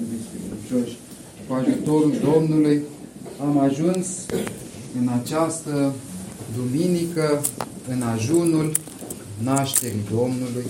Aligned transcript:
iubiți 0.00 0.28
credincioși, 0.30 0.98
cu 1.48 1.54
ajutorul 1.54 2.14
Domnului 2.22 2.82
am 3.40 3.58
ajuns 3.58 4.06
în 5.00 5.08
această 5.08 5.92
duminică 6.56 7.40
în 7.88 8.02
ajunul 8.02 8.72
nașterii 9.42 10.06
Domnului. 10.10 10.64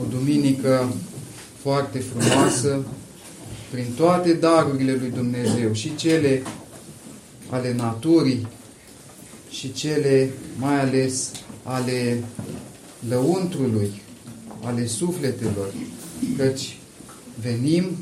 O 0.00 0.04
duminică 0.10 0.92
foarte 1.60 1.98
frumoasă, 1.98 2.84
prin 3.70 3.86
toate 3.96 4.32
darurile 4.32 4.92
lui 4.92 5.10
Dumnezeu, 5.10 5.72
și 5.72 5.94
cele 5.94 6.42
ale 7.50 7.74
naturii, 7.74 8.46
și 9.50 9.72
cele 9.72 10.30
mai 10.58 10.80
ales 10.80 11.30
ale 11.62 12.24
lăuntrului, 13.08 14.02
ale 14.62 14.86
sufletelor, 14.86 15.74
căci 16.36 16.76
venim 17.40 17.96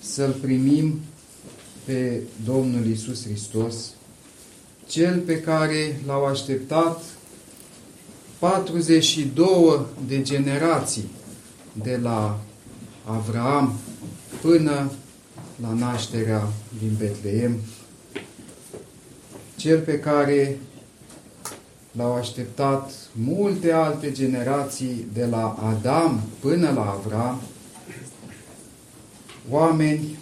să-L 0.00 0.32
primim 0.40 1.00
pe 1.84 2.22
Domnul 2.44 2.86
Isus 2.86 3.24
Hristos, 3.24 3.74
Cel 4.86 5.18
pe 5.18 5.40
care 5.40 6.00
l-au 6.06 6.24
așteptat 6.24 7.02
42 8.38 9.86
de 10.06 10.22
generații 10.22 11.10
de 11.72 11.96
la 12.02 12.40
Avraam 13.04 13.74
până 14.40 14.90
la 15.60 15.72
nașterea 15.72 16.48
din 16.78 16.94
Betleem, 16.98 17.56
Cel 19.56 19.80
pe 19.80 19.98
care 19.98 20.58
l-au 21.92 22.14
așteptat 22.14 22.92
multe 23.12 23.72
alte 23.72 24.12
generații 24.12 25.06
de 25.12 25.26
la 25.26 25.58
Adam 25.62 26.22
până 26.40 26.70
la 26.70 26.90
Avram, 26.90 27.40
oameni 29.50 30.18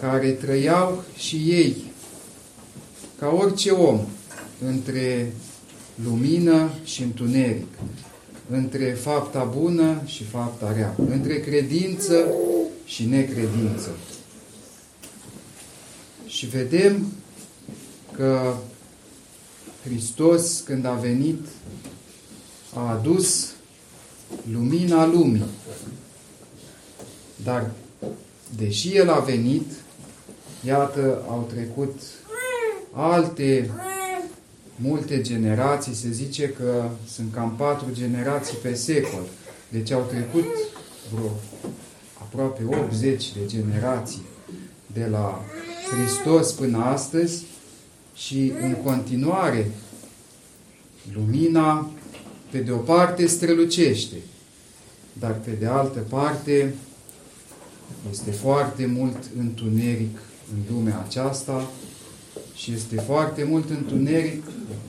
care 0.00 0.30
trăiau 0.30 1.04
și 1.16 1.36
ei, 1.36 1.76
ca 3.18 3.28
orice 3.28 3.70
om, 3.70 4.00
între 4.66 5.32
lumină 6.04 6.70
și 6.84 7.02
întuneric, 7.02 7.66
între 8.50 8.92
fapta 8.92 9.44
bună 9.44 10.02
și 10.04 10.24
fapta 10.24 10.72
rea, 10.72 10.94
între 11.10 11.40
credință 11.40 12.32
și 12.84 13.04
necredință. 13.04 13.90
Și 16.26 16.46
vedem 16.46 17.06
că 18.12 18.54
Hristos, 19.84 20.60
când 20.60 20.84
a 20.84 20.92
venit, 20.92 21.46
a 22.74 22.90
adus 22.90 23.52
lumina 24.52 25.06
lumii. 25.06 25.44
Dar, 27.44 27.70
deși 28.56 28.96
El 28.96 29.10
a 29.10 29.18
venit, 29.18 29.72
iată, 30.64 31.22
au 31.28 31.48
trecut 31.52 32.00
alte 32.92 33.70
multe 34.76 35.20
generații, 35.20 35.94
se 35.94 36.10
zice 36.10 36.48
că 36.48 36.88
sunt 37.06 37.32
cam 37.34 37.54
patru 37.56 37.86
generații 37.92 38.56
pe 38.56 38.74
secol. 38.74 39.22
Deci 39.68 39.90
au 39.90 40.06
trecut 40.08 40.44
vreo 41.14 41.30
aproape 42.20 42.62
80 42.64 43.32
de 43.32 43.46
generații 43.46 44.22
de 44.86 45.06
la 45.10 45.44
Hristos 45.90 46.52
până 46.52 46.84
astăzi 46.84 47.44
și 48.14 48.52
în 48.60 48.74
continuare 48.74 49.70
lumina 51.14 51.90
pe 52.50 52.58
de 52.58 52.70
o 52.72 52.76
parte 52.76 53.26
strălucește, 53.26 54.16
dar 55.12 55.32
pe 55.44 55.50
de 55.50 55.66
altă 55.66 55.98
parte 56.08 56.74
este 58.10 58.30
foarte 58.30 58.86
mult 58.86 59.16
întuneric 59.38 60.18
în 60.52 60.74
lumea 60.74 61.04
aceasta 61.06 61.70
și 62.54 62.72
este 62.72 62.96
foarte 62.96 63.44
mult 63.44 63.70
întuneric 63.70 64.44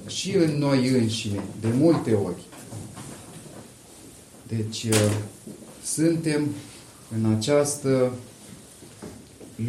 și 0.07 0.35
în 0.35 0.57
noi 0.57 0.87
înșine, 0.87 1.43
de 1.61 1.67
multe 1.67 2.13
ori. 2.13 2.41
Deci 4.47 4.87
suntem 5.83 6.47
în 7.15 7.33
această 7.33 8.11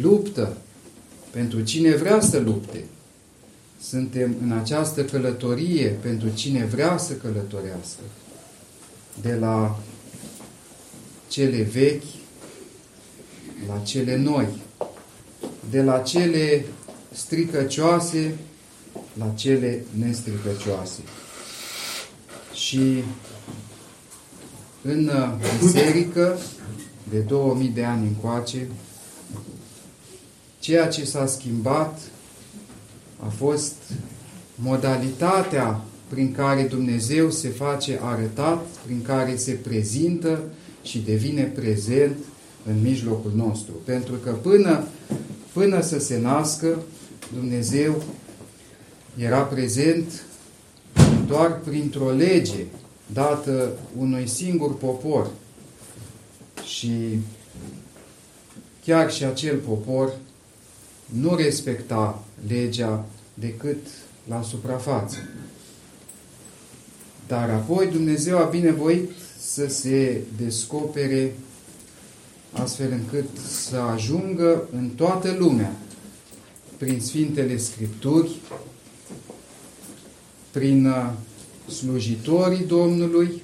luptă 0.01 0.57
pentru 1.31 1.61
cine 1.61 1.95
vrea 1.95 2.21
să 2.21 2.39
lupte. 2.39 2.83
Suntem 3.81 4.35
în 4.41 4.51
această 4.51 5.05
călătorie 5.05 5.87
pentru 5.87 6.29
cine 6.29 6.65
vrea 6.65 6.97
să 6.97 7.13
călătorească. 7.13 8.01
De 9.21 9.33
la 9.33 9.79
cele 11.27 11.61
vechi 11.61 12.03
la 13.67 13.77
cele 13.77 14.17
noi. 14.17 14.47
De 15.69 15.81
la 15.81 15.99
cele 15.99 16.65
stricăcioase 17.11 18.35
la 19.13 19.29
cele 19.35 19.85
nestricăcioase. 19.97 20.99
Și 22.53 23.03
în 24.81 25.11
biserică, 25.59 26.37
de 27.09 27.19
2000 27.19 27.69
de 27.69 27.83
ani 27.83 28.07
încoace, 28.07 28.67
ceea 30.59 30.87
ce 30.87 31.05
s-a 31.05 31.25
schimbat 31.25 31.99
a 33.19 33.27
fost 33.27 33.75
modalitatea 34.55 35.81
prin 36.07 36.31
care 36.31 36.63
Dumnezeu 36.63 37.29
se 37.29 37.49
face 37.49 37.99
arătat, 38.01 38.65
prin 38.85 39.01
care 39.01 39.35
se 39.35 39.51
prezintă 39.51 40.43
și 40.83 40.99
devine 40.99 41.43
prezent 41.43 42.15
în 42.65 42.81
mijlocul 42.81 43.31
nostru. 43.35 43.73
Pentru 43.85 44.13
că 44.13 44.31
până, 44.31 44.83
până 45.53 45.81
să 45.81 45.99
se 45.99 46.19
nască, 46.19 46.83
Dumnezeu 47.33 48.03
era 49.17 49.41
prezent 49.41 50.25
doar 51.27 51.59
printr-o 51.59 52.09
lege 52.09 52.65
dată 53.13 53.71
unui 53.97 54.27
singur 54.27 54.77
popor. 54.77 55.29
Și 56.65 57.19
chiar 58.85 59.11
și 59.11 59.23
acel 59.23 59.57
popor 59.57 60.13
nu 61.05 61.35
respecta 61.35 62.23
legea 62.47 63.05
decât 63.33 63.87
la 64.27 64.41
suprafață. 64.41 65.17
Dar 67.27 67.49
apoi 67.49 67.87
Dumnezeu 67.87 68.37
a 68.37 68.43
binevoit 68.43 69.09
să 69.39 69.67
se 69.67 70.21
descopere 70.37 71.33
astfel 72.53 72.91
încât 72.91 73.37
să 73.47 73.75
ajungă 73.75 74.67
în 74.71 74.89
toată 74.89 75.35
lumea 75.39 75.75
prin 76.77 77.01
Sfintele 77.01 77.57
Scripturi, 77.57 78.39
prin 80.51 80.85
uh, 80.85 81.11
slujitorii 81.67 82.65
Domnului, 82.65 83.41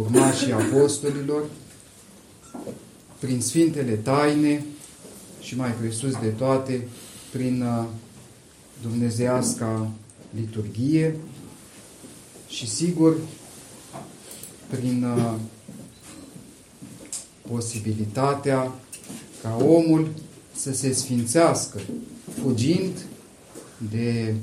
urmașii 0.00 0.52
apostolilor, 0.52 1.42
prin 3.18 3.40
Sfintele 3.40 3.92
Taine 3.92 4.64
și 5.40 5.56
mai 5.56 5.70
presus 5.70 6.12
de 6.20 6.28
toate, 6.28 6.88
prin 7.30 7.62
uh, 7.62 7.84
dumnezeasca 8.82 9.90
liturghie 10.34 11.16
și 12.48 12.70
sigur 12.70 13.16
prin 14.70 15.04
uh, 15.04 15.34
posibilitatea 17.50 18.72
ca 19.42 19.56
omul 19.64 20.08
să 20.56 20.72
se 20.72 20.92
sfințească 20.92 21.80
fugind 22.42 22.92
de 23.90 24.34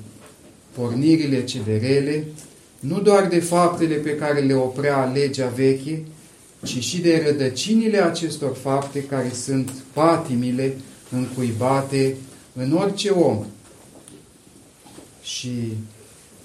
pornirile 0.72 1.44
cele 1.44 1.80
rele, 1.80 2.28
nu 2.80 3.02
doar 3.02 3.28
de 3.28 3.40
faptele 3.40 3.96
pe 3.96 4.16
care 4.16 4.40
le 4.40 4.54
oprea 4.54 5.04
legea 5.04 5.48
veche, 5.48 6.04
ci 6.64 6.84
și 6.84 7.02
de 7.02 7.24
rădăcinile 7.26 8.04
acestor 8.04 8.56
fapte 8.56 9.04
care 9.04 9.32
sunt 9.34 9.70
patimile 9.94 10.78
încuibate 11.10 12.16
în 12.54 12.74
orice 12.74 13.10
om. 13.10 13.46
Și 15.24 15.74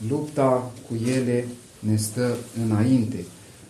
lupta 0.09 0.73
cu 0.89 0.95
ele 1.07 1.49
ne 1.79 1.97
stă 1.97 2.37
înainte. 2.65 3.25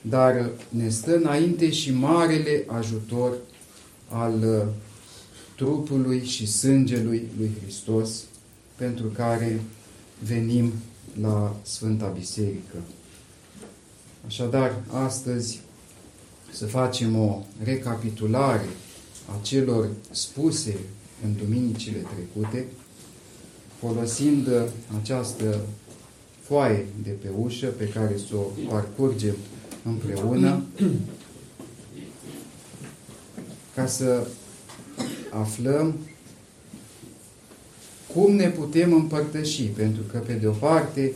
Dar 0.09 0.51
ne 0.69 0.89
stă 0.89 1.17
înainte 1.17 1.71
și 1.71 1.93
marele 1.93 2.65
ajutor 2.67 3.37
al 4.09 4.67
trupului 5.57 6.25
și 6.25 6.47
sângelui 6.47 7.29
lui 7.39 7.51
Hristos, 7.63 8.23
pentru 8.77 9.07
care 9.07 9.61
venim 10.23 10.73
la 11.21 11.57
Sfânta 11.63 12.07
Biserică. 12.07 12.77
Așadar, 14.27 14.83
astăzi 14.93 15.61
să 16.53 16.67
facem 16.67 17.19
o 17.19 17.43
recapitulare 17.63 18.67
a 19.27 19.41
celor 19.43 19.89
spuse 20.11 20.77
în 21.25 21.37
duminicile 21.37 22.07
trecute, 22.15 22.67
folosind 23.79 24.49
această 25.01 25.61
foaie 26.43 26.87
de 27.03 27.11
pe 27.11 27.29
ușă 27.41 27.67
pe 27.67 27.89
care 27.89 28.17
să 28.29 28.37
o 28.37 28.69
parcurgem 28.69 29.35
împreună 29.87 30.63
ca 33.75 33.87
să 33.87 34.27
aflăm 35.31 35.95
cum 38.15 38.35
ne 38.35 38.49
putem 38.49 38.93
împărtăși, 38.93 39.63
pentru 39.63 40.03
că, 40.03 40.19
pe 40.19 40.33
de 40.33 40.47
o 40.47 40.53
parte, 40.53 41.13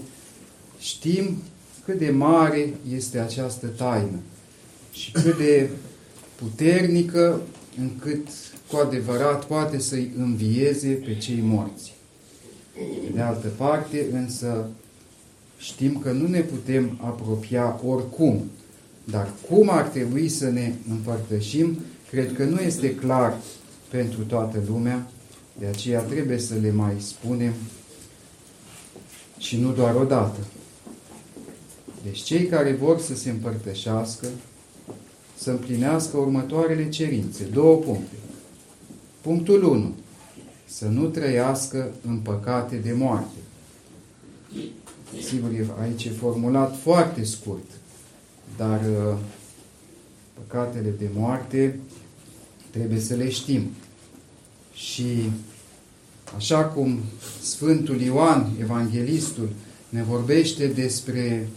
știm 0.78 1.42
cât 1.84 1.98
de 1.98 2.10
mare 2.10 2.74
este 2.94 3.18
această 3.18 3.66
taină 3.66 4.18
și 4.92 5.12
cât 5.12 5.36
de 5.36 5.70
puternică 6.34 7.40
încât 7.78 8.26
cu 8.70 8.76
adevărat 8.76 9.44
poate 9.44 9.78
să-i 9.78 10.10
învieze 10.16 10.88
pe 10.88 11.16
cei 11.16 11.40
morți. 11.40 11.94
Pe 12.74 13.12
de 13.14 13.20
altă 13.20 13.48
parte, 13.48 14.06
însă, 14.12 14.68
știm 15.58 15.98
că 15.98 16.10
nu 16.10 16.26
ne 16.26 16.40
putem 16.40 16.98
apropia 17.00 17.80
oricum, 17.84 18.50
dar 19.10 19.32
cum 19.48 19.70
ar 19.70 19.82
trebui 19.82 20.28
să 20.28 20.48
ne 20.50 20.72
împărtășim, 20.90 21.78
cred 22.10 22.34
că 22.34 22.44
nu 22.44 22.60
este 22.60 22.94
clar 22.94 23.36
pentru 23.90 24.24
toată 24.24 24.62
lumea, 24.68 25.06
de 25.58 25.66
aceea 25.66 26.00
trebuie 26.00 26.38
să 26.38 26.54
le 26.54 26.70
mai 26.70 26.94
spunem 26.98 27.52
și 29.38 29.56
nu 29.56 29.72
doar 29.72 29.94
o 29.94 30.04
dată. 30.04 30.38
Deci 32.04 32.18
cei 32.18 32.46
care 32.46 32.72
vor 32.72 33.00
să 33.00 33.14
se 33.14 33.30
împărtășească, 33.30 34.26
să 35.38 35.50
împlinească 35.50 36.16
următoarele 36.16 36.88
cerințe. 36.88 37.44
Două 37.44 37.76
puncte. 37.76 38.14
Punctul 39.20 39.64
1. 39.64 39.94
Să 40.66 40.84
nu 40.84 41.06
trăiască 41.06 41.90
în 42.06 42.18
păcate 42.18 42.76
de 42.76 42.92
moarte. 42.92 43.38
Sigur, 45.22 45.50
aici 45.80 46.04
e 46.04 46.10
formulat 46.10 46.78
foarte 46.82 47.24
scurt, 47.24 47.64
dar 48.60 48.80
uh, 48.80 49.16
păcatele 50.34 50.94
de 50.98 51.08
moarte 51.14 51.78
trebuie 52.70 53.00
să 53.00 53.14
le 53.14 53.30
știm. 53.30 53.70
Și 54.74 55.30
așa 56.36 56.64
cum 56.64 57.00
Sfântul 57.42 58.00
Ioan, 58.00 58.50
Evanghelistul, 58.60 59.48
ne 59.88 60.02
vorbește 60.02 60.66
despre 60.66 61.48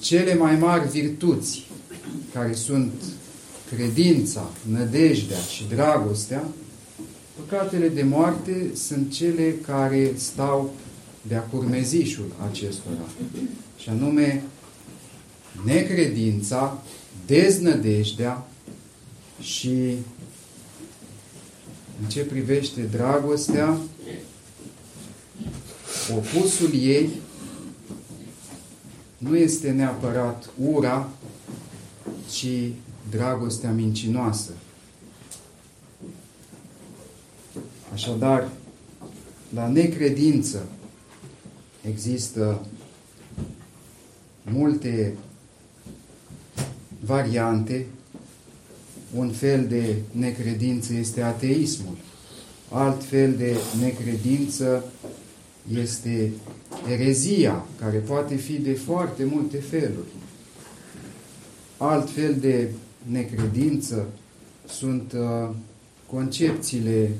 cele 0.00 0.34
mai 0.34 0.56
mari 0.56 0.88
virtuți 0.88 1.66
care 2.32 2.54
sunt 2.54 2.92
credința, 3.74 4.50
nădejdea 4.70 5.40
și 5.40 5.64
dragostea, 5.68 6.44
păcatele 7.36 7.88
de 7.88 8.02
moarte 8.02 8.70
sunt 8.74 9.12
cele 9.12 9.54
care 9.66 10.12
stau 10.16 10.74
de-a 11.22 11.40
curmezișul 11.40 12.32
acestora. 12.50 13.06
Și 13.78 13.88
anume 13.88 14.42
necredința, 15.64 16.82
deznădejdea 17.26 18.46
și 19.40 19.96
în 22.02 22.08
ce 22.08 22.24
privește 22.24 22.82
dragostea, 22.82 23.76
opusul 26.16 26.74
ei 26.74 27.10
nu 29.18 29.36
este 29.36 29.70
neapărat 29.70 30.50
ura, 30.56 31.08
ci 32.30 32.46
dragostea 33.10 33.70
mincinoasă. 33.70 34.52
Așadar, 37.92 38.48
la 39.54 39.68
necredință 39.68 40.66
există 41.86 42.66
multe 44.44 45.14
variante. 47.06 47.86
Un 49.14 49.30
fel 49.30 49.66
de 49.66 49.96
necredință 50.12 50.94
este 50.94 51.22
ateismul. 51.22 51.96
Alt 52.70 53.04
fel 53.04 53.34
de 53.36 53.56
necredință 53.80 54.84
este 55.80 56.32
erezia, 56.90 57.66
care 57.80 57.96
poate 57.96 58.34
fi 58.34 58.52
de 58.52 58.72
foarte 58.72 59.24
multe 59.24 59.56
feluri. 59.56 60.08
Alt 61.76 62.10
fel 62.10 62.36
de 62.40 62.68
necredință 63.10 64.08
sunt 64.68 65.12
uh, 65.12 65.54
concepțiile 66.06 67.10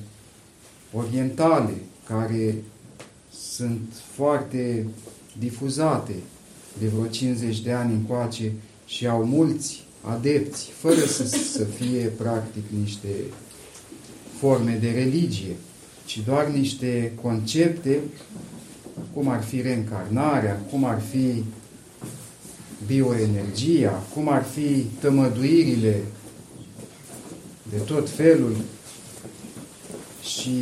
orientale, 0.93 1.75
care 2.07 2.55
sunt 3.33 3.93
foarte 4.15 4.87
difuzate 5.39 6.15
de 6.79 6.87
vreo 6.87 7.07
50 7.07 7.61
de 7.61 7.73
ani 7.73 7.93
încoace 7.93 8.53
și 8.97 9.07
au 9.07 9.25
mulți 9.25 9.85
adepți, 10.01 10.71
fără 10.79 11.01
să, 11.07 11.25
să 11.27 11.65
fie 11.65 12.13
practic 12.17 12.63
niște 12.81 13.09
forme 14.39 14.79
de 14.81 14.91
religie, 14.91 15.57
ci 16.05 16.23
doar 16.27 16.47
niște 16.47 17.13
concepte, 17.23 18.01
cum 19.15 19.29
ar 19.29 19.43
fi 19.43 19.61
reîncarnarea, 19.61 20.63
cum 20.71 20.85
ar 20.85 21.03
fi 21.11 21.45
bioenergia, 22.87 24.03
cum 24.15 24.29
ar 24.29 24.45
fi 24.45 24.87
tămăduirile 25.01 26.03
de 27.71 27.77
tot 27.77 28.11
felul 28.11 28.57
și 30.23 30.57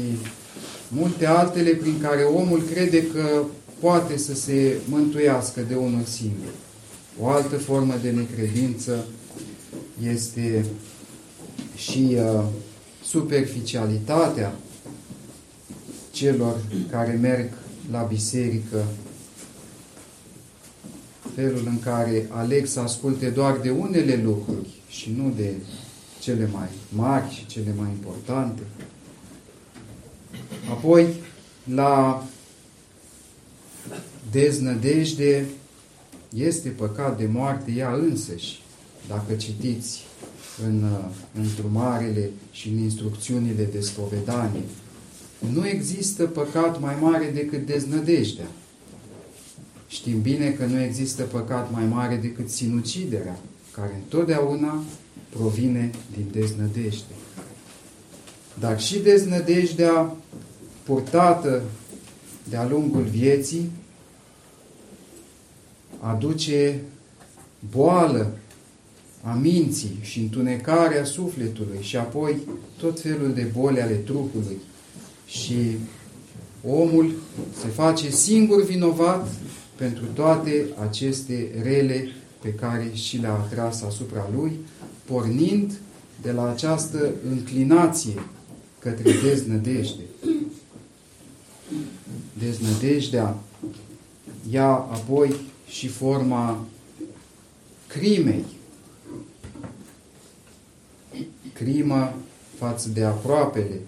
multe 0.88 1.26
altele 1.26 1.70
prin 1.70 2.00
care 2.00 2.22
omul 2.22 2.62
crede 2.62 3.06
că 3.06 3.42
poate 3.80 4.18
să 4.18 4.34
se 4.34 4.76
mântuiască 4.88 5.60
de 5.60 5.74
unul 5.74 6.04
singur. 6.04 6.52
O 7.18 7.28
altă 7.28 7.58
formă 7.58 7.94
de 8.02 8.10
necredință 8.10 9.04
este 10.02 10.64
și 11.76 12.16
uh, 12.16 12.44
superficialitatea 13.04 14.54
celor 16.10 16.60
care 16.90 17.12
merg 17.12 17.52
la 17.90 18.02
biserică, 18.02 18.84
felul 21.34 21.62
în 21.66 21.80
care 21.80 22.26
aleg 22.30 22.66
să 22.66 22.80
asculte 22.80 23.30
doar 23.30 23.56
de 23.56 23.70
unele 23.70 24.20
lucruri 24.24 24.68
și 24.88 25.14
nu 25.16 25.32
de 25.36 25.54
cele 26.20 26.48
mai 26.52 26.68
mari 26.88 27.34
și 27.34 27.46
cele 27.46 27.74
mai 27.76 27.88
importante. 27.88 28.62
Apoi, 30.70 31.06
la 31.74 32.24
deznădejde 34.30 35.46
este 36.34 36.68
păcat 36.68 37.18
de 37.18 37.26
moarte 37.32 37.70
ea 37.70 37.92
însăși. 37.92 38.62
Dacă 39.08 39.34
citiți 39.34 40.02
în 40.66 40.86
îndrumarele 41.34 42.30
și 42.50 42.68
în 42.68 42.78
instrucțiunile 42.78 43.68
de 43.72 43.80
spovedanie, 43.80 44.62
nu 45.52 45.66
există 45.66 46.26
păcat 46.26 46.80
mai 46.80 46.96
mare 47.00 47.30
decât 47.34 47.66
deznădejdea. 47.66 48.46
Știm 49.88 50.20
bine 50.20 50.50
că 50.50 50.66
nu 50.66 50.80
există 50.80 51.22
păcat 51.22 51.72
mai 51.72 51.84
mare 51.84 52.16
decât 52.16 52.50
sinuciderea, 52.50 53.38
care 53.74 54.00
întotdeauna 54.02 54.82
provine 55.28 55.90
din 56.16 56.26
deznădejde. 56.32 57.14
Dar 58.58 58.80
și 58.80 58.98
deznădejdea 58.98 60.16
purtată 60.82 61.62
de-a 62.48 62.68
lungul 62.68 63.02
vieții 63.02 63.70
aduce 66.00 66.80
boală 67.70 68.32
a 69.22 69.32
minții 69.32 69.98
și 70.00 70.20
întunecarea 70.20 71.04
sufletului 71.04 71.78
și 71.80 71.96
apoi 71.96 72.36
tot 72.76 73.00
felul 73.00 73.32
de 73.34 73.50
boli 73.58 73.80
ale 73.80 73.94
trupului. 73.94 74.56
Și 75.26 75.76
omul 76.68 77.14
se 77.60 77.66
face 77.66 78.10
singur 78.10 78.64
vinovat 78.64 79.28
pentru 79.76 80.04
toate 80.14 80.66
aceste 80.88 81.50
rele 81.62 82.08
pe 82.42 82.52
care 82.54 82.90
și 82.92 83.16
le-a 83.16 83.32
atras 83.32 83.82
asupra 83.82 84.28
lui, 84.34 84.52
pornind 85.04 85.72
de 86.22 86.32
la 86.32 86.50
această 86.50 87.10
înclinație 87.30 88.22
către 88.78 89.12
deznădejde. 89.22 90.02
Deznădejdea 92.38 93.36
ia 94.50 94.68
apoi 94.68 95.34
și 95.70 95.88
forma 95.88 96.66
crimei. 97.86 98.44
Crimă 101.52 102.14
față 102.58 102.88
de 102.88 103.04
aproapele, 103.04 103.80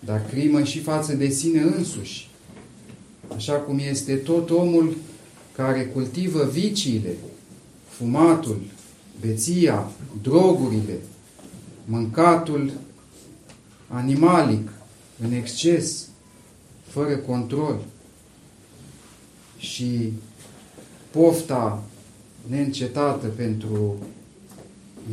dar 0.00 0.26
crimă 0.26 0.62
și 0.62 0.80
față 0.80 1.14
de 1.14 1.28
sine 1.28 1.60
însuși. 1.60 2.30
Așa 3.34 3.54
cum 3.54 3.78
este 3.78 4.16
tot 4.16 4.50
omul 4.50 4.96
care 5.56 5.84
cultivă 5.84 6.44
viciile, 6.44 7.16
fumatul, 7.88 8.60
beția, 9.20 9.90
drogurile, 10.22 10.98
mâncatul 11.84 12.72
animalic, 13.88 14.68
în 15.24 15.32
exces, 15.32 16.08
fără 16.88 17.16
control 17.16 17.78
și 19.58 20.12
pofta 21.12 21.82
neîncetată 22.46 23.26
pentru 23.26 23.96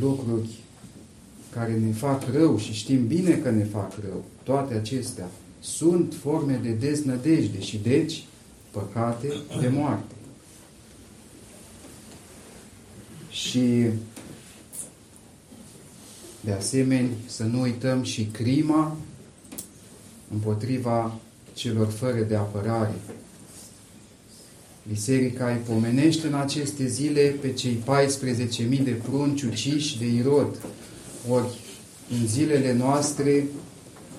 lucruri 0.00 0.48
care 1.50 1.72
ne 1.72 1.92
fac 1.92 2.22
rău 2.32 2.58
și 2.58 2.72
știm 2.72 3.06
bine 3.06 3.34
că 3.34 3.50
ne 3.50 3.64
fac 3.64 3.92
rău, 4.02 4.24
toate 4.42 4.74
acestea 4.74 5.28
sunt 5.60 6.14
forme 6.20 6.60
de 6.62 6.70
deznădejde 6.70 7.60
și 7.60 7.78
deci 7.78 8.24
păcate 8.70 9.32
de 9.60 9.68
moarte. 9.68 10.14
Și 13.30 13.86
de 16.40 16.52
asemenea 16.52 17.10
să 17.26 17.44
nu 17.44 17.60
uităm 17.60 18.02
și 18.02 18.24
crima 18.24 18.96
împotriva 20.32 21.18
celor 21.54 21.86
fără 21.86 22.20
de 22.20 22.36
apărare. 22.36 22.94
Biserica 24.90 25.50
îi 25.50 25.60
pomenește 25.68 26.26
în 26.26 26.34
aceste 26.34 26.86
zile 26.86 27.36
pe 27.40 27.52
cei 27.52 27.82
14.000 28.68 28.82
de 28.82 28.90
prunci 28.90 29.42
uciși 29.42 29.98
de 29.98 30.06
Irod. 30.06 30.62
Ori 31.28 31.58
în 32.20 32.26
zilele 32.26 32.74
noastre, 32.74 33.46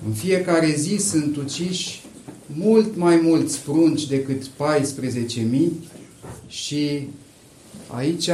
în 0.05 0.13
fiecare 0.13 0.73
zi 0.77 0.95
sunt 0.95 1.35
uciși 1.35 2.01
mult 2.45 2.95
mai 2.95 3.19
mulți 3.23 3.59
prunci 3.59 4.07
decât 4.07 4.43
14.000 4.43 4.49
și 6.47 7.07
aici 7.87 8.27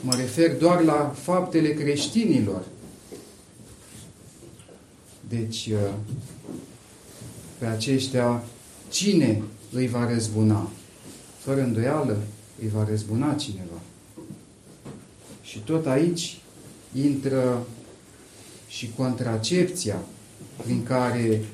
mă 0.00 0.14
refer 0.16 0.56
doar 0.56 0.82
la 0.82 1.14
faptele 1.22 1.68
creștinilor. 1.68 2.64
Deci, 5.28 5.70
pe 7.58 7.66
aceștia, 7.66 8.44
cine 8.90 9.42
îi 9.72 9.88
va 9.88 10.12
răzbuna? 10.12 10.70
Fără 11.46 11.60
îndoială, 11.60 12.18
îi 12.62 12.68
va 12.68 12.86
răzbuna 12.88 13.34
cineva. 13.34 13.80
Și 15.42 15.58
tot 15.58 15.86
aici 15.86 16.38
intră 16.92 17.66
și 18.68 18.90
contracepția 18.96 19.96
prin 20.62 20.82
care 20.82 21.44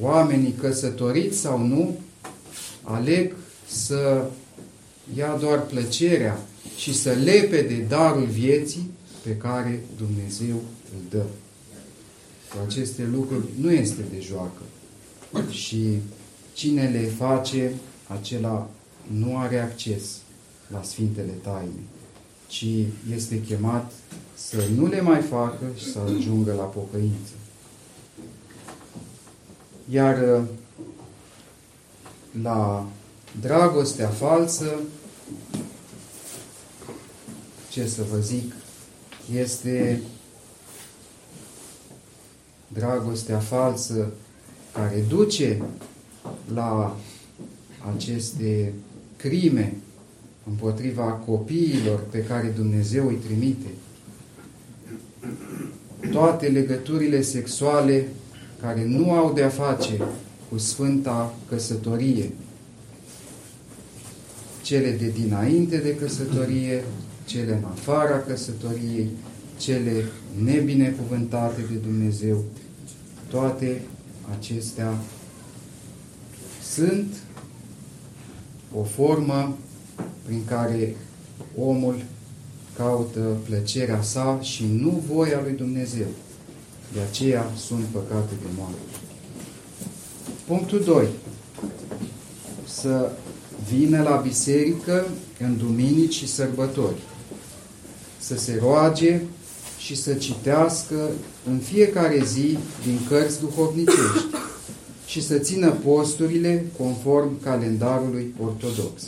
oamenii 0.00 0.52
căsătoriți 0.52 1.38
sau 1.38 1.66
nu 1.66 1.98
aleg 2.82 3.34
să 3.66 4.24
ia 5.16 5.36
doar 5.36 5.66
plăcerea 5.66 6.40
și 6.76 6.94
să 6.94 7.12
lepe 7.12 7.62
de 7.62 7.84
darul 7.88 8.26
vieții 8.26 8.90
pe 9.22 9.36
care 9.36 9.84
Dumnezeu 9.96 10.56
îl 10.94 11.02
dă. 11.10 11.24
Cu 12.50 12.56
aceste 12.66 13.08
lucruri 13.12 13.44
nu 13.60 13.72
este 13.72 14.02
de 14.10 14.20
joacă. 14.20 14.62
Și 15.50 15.98
cine 16.52 16.88
le 16.88 17.06
face, 17.06 17.72
acela 18.20 18.68
nu 19.06 19.38
are 19.38 19.60
acces 19.60 20.16
la 20.66 20.82
Sfintele 20.82 21.32
Taine, 21.42 21.80
ci 22.46 22.66
este 23.14 23.40
chemat 23.40 23.92
să 24.34 24.64
nu 24.76 24.86
le 24.86 25.00
mai 25.00 25.20
facă 25.20 25.64
și 25.76 25.92
să 25.92 25.98
ajungă 25.98 26.52
la 26.52 26.62
pocăință. 26.62 27.32
Iar 29.90 30.42
la 32.42 32.86
dragostea 33.40 34.08
falsă, 34.08 34.80
ce 37.70 37.86
să 37.86 38.02
vă 38.10 38.18
zic, 38.18 38.54
este 39.34 40.02
dragostea 42.68 43.38
falsă 43.38 44.12
care 44.72 45.04
duce 45.08 45.62
la 46.54 46.96
aceste 47.94 48.72
crime 49.16 49.74
împotriva 50.48 51.02
copiilor 51.02 52.00
pe 52.10 52.24
care 52.24 52.52
Dumnezeu 52.56 53.06
îi 53.06 53.18
trimite. 53.26 53.68
Toate 56.10 56.46
legăturile 56.46 57.22
sexuale 57.22 58.08
care 58.60 58.84
nu 58.84 59.12
au 59.12 59.32
de-a 59.32 59.48
face 59.48 60.06
cu 60.50 60.58
Sfânta 60.58 61.34
Căsătorie, 61.48 62.30
cele 64.62 64.90
de 64.90 65.12
dinainte 65.20 65.76
de 65.76 65.96
căsătorie, 65.96 66.84
cele 67.24 67.52
în 67.52 67.64
afara 67.64 68.18
căsătoriei, 68.18 69.10
cele 69.58 70.04
nebinecuvântate 70.44 71.60
de 71.70 71.74
Dumnezeu, 71.74 72.44
toate 73.28 73.80
acestea 74.38 74.98
sunt 76.62 77.06
o 78.80 78.82
formă 78.82 79.56
prin 80.24 80.44
care 80.44 80.96
omul 81.58 82.04
caută 82.76 83.36
plăcerea 83.44 84.02
sa 84.02 84.38
și 84.40 84.64
nu 84.80 85.02
voia 85.12 85.40
lui 85.42 85.52
Dumnezeu. 85.52 86.06
De 86.92 87.00
aceea 87.10 87.50
sunt 87.56 87.84
păcate 87.84 88.32
de 88.42 88.48
moarte. 88.56 88.80
Punctul 90.46 90.82
2. 90.84 91.06
Să 92.68 93.10
vină 93.68 94.02
la 94.02 94.16
biserică 94.16 95.06
în 95.38 95.56
duminici 95.56 96.14
și 96.14 96.28
sărbători. 96.28 96.96
Să 98.18 98.36
se 98.36 98.58
roage 98.60 99.20
și 99.78 99.96
să 99.96 100.14
citească 100.14 101.10
în 101.48 101.58
fiecare 101.58 102.22
zi 102.24 102.58
din 102.84 102.98
cărți 103.08 103.40
duhovnicești 103.40 104.26
și 105.12 105.22
să 105.22 105.38
țină 105.38 105.70
posturile 105.70 106.64
conform 106.78 107.40
calendarului 107.40 108.34
ortodox. 108.40 109.02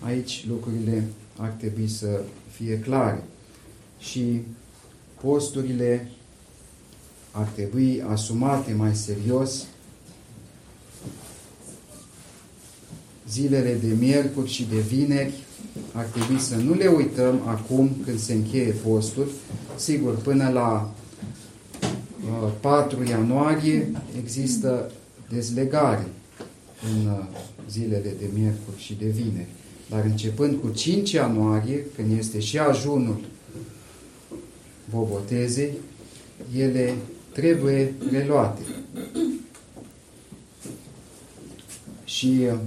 Aici 0.00 0.46
lucrurile 0.48 1.04
ar 1.36 1.48
trebui 1.48 1.88
să 1.88 2.20
fie 2.50 2.78
clare. 2.78 3.24
Și 3.98 4.42
posturile 5.20 6.10
ar 7.30 7.46
trebui 7.46 8.02
asumate 8.08 8.72
mai 8.72 8.94
serios 8.94 9.66
zilele 13.28 13.74
de 13.74 13.94
miercuri 13.98 14.50
și 14.50 14.66
de 14.70 14.78
vineri 14.78 15.34
ar 15.92 16.04
trebui 16.04 16.38
să 16.38 16.56
nu 16.56 16.74
le 16.74 16.86
uităm 16.86 17.40
acum 17.46 17.90
când 18.04 18.18
se 18.18 18.32
încheie 18.32 18.74
postul. 18.86 19.28
Sigur, 19.76 20.16
până 20.16 20.48
la 20.48 20.94
4 22.60 23.00
uh, 23.00 23.08
ianuarie 23.08 23.92
există 24.22 24.90
dezlegare 25.28 26.06
în 26.94 27.06
uh, 27.06 27.24
zilele 27.70 28.14
de 28.18 28.26
miercuri 28.34 28.82
și 28.82 28.94
de 28.94 29.06
vineri. 29.06 29.48
Dar 29.90 30.04
începând 30.04 30.60
cu 30.60 30.68
5 30.68 31.10
ianuarie, 31.10 31.86
când 31.96 32.18
este 32.18 32.40
și 32.40 32.58
ajunul 32.58 33.20
bobotezei, 34.90 35.72
ele 36.56 36.94
trebuie 37.32 37.94
reluate. 38.10 38.62
Și 42.04 42.40
uh, 42.52 42.58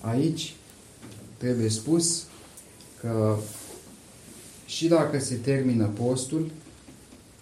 aici 0.00 0.54
trebuie 1.36 1.68
spus 1.68 2.26
că 3.00 3.36
și 4.74 4.88
dacă 4.88 5.20
se 5.20 5.34
termină 5.34 5.84
postul, 5.84 6.50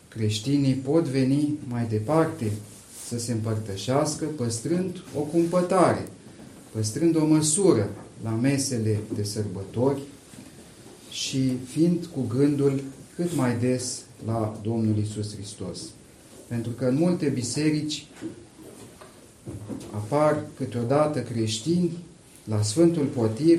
creștinii 0.08 0.74
pot 0.74 1.04
veni 1.04 1.58
mai 1.68 1.86
departe 1.86 2.52
să 3.08 3.18
se 3.18 3.32
împărtășească 3.32 4.24
păstrând 4.24 5.02
o 5.16 5.20
cumpătare, 5.20 6.08
păstrând 6.72 7.16
o 7.16 7.24
măsură 7.24 7.90
la 8.22 8.30
mesele 8.30 8.98
de 9.14 9.22
sărbători 9.22 10.00
și 11.10 11.52
fiind 11.66 12.08
cu 12.14 12.26
gândul 12.36 12.82
cât 13.14 13.34
mai 13.34 13.58
des 13.58 14.00
la 14.26 14.60
Domnul 14.62 14.98
Isus 14.98 15.34
Hristos. 15.34 15.78
Pentru 16.48 16.72
că 16.72 16.84
în 16.84 16.96
multe 16.96 17.28
biserici 17.28 18.06
apar 19.90 20.44
câteodată 20.56 21.20
creștini 21.20 21.90
la 22.44 22.62
Sfântul 22.62 23.04
Potir 23.04 23.58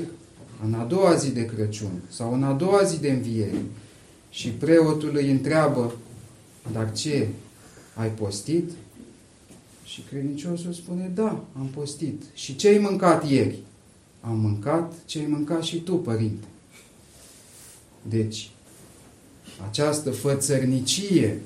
în 0.64 0.74
a 0.74 0.84
doua 0.84 1.14
zi 1.14 1.30
de 1.30 1.46
Crăciun 1.46 2.02
sau 2.08 2.34
în 2.34 2.42
a 2.42 2.52
doua 2.52 2.82
zi 2.82 3.00
de 3.00 3.10
înviere 3.10 3.62
și 4.30 4.48
preotul 4.48 5.16
îi 5.16 5.30
întreabă, 5.30 5.94
dar 6.72 6.92
ce, 6.92 7.28
ai 7.94 8.08
postit? 8.08 8.70
Și 9.84 10.00
credinciosul 10.00 10.72
spune, 10.72 11.10
da, 11.14 11.44
am 11.58 11.66
postit. 11.74 12.22
Și 12.34 12.56
ce 12.56 12.68
ai 12.68 12.78
mâncat 12.78 13.30
ieri? 13.30 13.58
Am 14.20 14.38
mâncat 14.38 14.92
ce 15.04 15.18
ai 15.18 15.26
mâncat 15.26 15.62
și 15.62 15.80
tu, 15.80 15.96
părinte. 15.96 16.46
Deci, 18.02 18.50
această 19.68 20.10
fățărnicie 20.10 21.40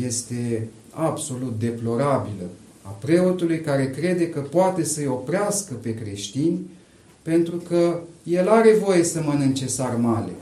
este 0.00 0.68
absolut 0.90 1.58
deplorabilă 1.58 2.46
a 2.82 2.88
preotului 2.88 3.60
care 3.60 3.90
crede 3.90 4.28
că 4.28 4.40
poate 4.40 4.84
să-i 4.84 5.06
oprească 5.06 5.74
pe 5.74 5.94
creștini 5.94 6.60
pentru 7.22 7.56
că 7.56 8.00
el 8.22 8.48
are 8.48 8.74
voie 8.74 9.04
să 9.04 9.22
mănânce 9.22 9.66
sarmale, 9.66 10.32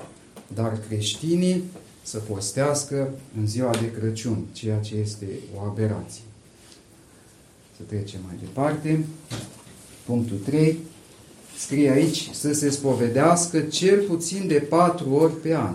dar 0.55 0.79
creștinii 0.89 1.63
să 2.03 2.19
postească 2.19 3.09
în 3.39 3.47
ziua 3.47 3.71
de 3.71 3.91
Crăciun, 3.91 4.45
ceea 4.53 4.79
ce 4.79 4.95
este 4.95 5.27
o 5.57 5.61
aberație. 5.61 6.23
Să 7.77 7.83
trecem 7.87 8.21
mai 8.27 8.37
departe. 8.41 9.05
Punctul 10.05 10.37
3. 10.45 10.79
scrie 11.59 11.91
aici, 11.91 12.31
să 12.33 12.53
se 12.53 12.71
spovedească 12.71 13.61
cel 13.61 14.01
puțin 14.01 14.47
de 14.47 14.59
patru 14.69 15.13
ori 15.13 15.41
pe 15.41 15.55
an. 15.55 15.75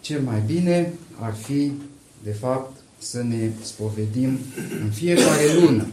Cel 0.00 0.20
mai 0.20 0.42
bine 0.46 0.92
ar 1.20 1.34
fi, 1.34 1.72
de 2.22 2.32
fapt, 2.32 2.80
să 2.98 3.22
ne 3.22 3.50
spovedim 3.62 4.38
în 4.82 4.90
fiecare 4.90 5.54
lună, 5.60 5.86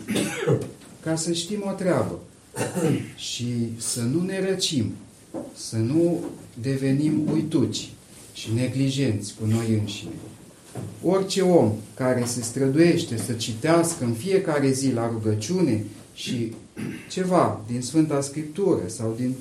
ca 1.03 1.15
să 1.15 1.33
știm 1.33 1.63
o 1.67 1.71
treabă 1.71 2.19
și 3.31 3.69
să 3.77 4.01
nu 4.01 4.21
ne 4.21 4.49
răcim, 4.49 4.91
să 5.55 5.75
nu 5.75 6.23
devenim 6.61 7.29
uituci 7.31 7.89
și 8.33 8.53
neglijenți 8.53 9.33
cu 9.39 9.45
noi 9.45 9.79
înșine. 9.79 10.11
Orice 11.03 11.41
om 11.41 11.71
care 11.93 12.25
se 12.25 12.41
străduiește 12.41 13.17
să 13.17 13.33
citească 13.33 14.03
în 14.03 14.13
fiecare 14.13 14.71
zi 14.71 14.91
la 14.91 15.07
rugăciune 15.07 15.83
și 16.13 16.53
ceva 17.13 17.61
din 17.67 17.81
Sfânta 17.81 18.21
Scriptură 18.21 18.81
sau 18.87 19.13
din 19.17 19.35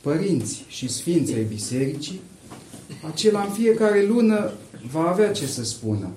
părinți 0.00 0.64
și 0.68 0.88
sfinți 0.88 1.34
ai 1.34 1.44
bisericii, 1.44 2.20
acela 3.10 3.42
în 3.42 3.50
fiecare 3.50 4.06
lună 4.06 4.52
va 4.90 5.08
avea 5.08 5.32
ce 5.32 5.46
să 5.46 5.64
spună. 5.64 6.10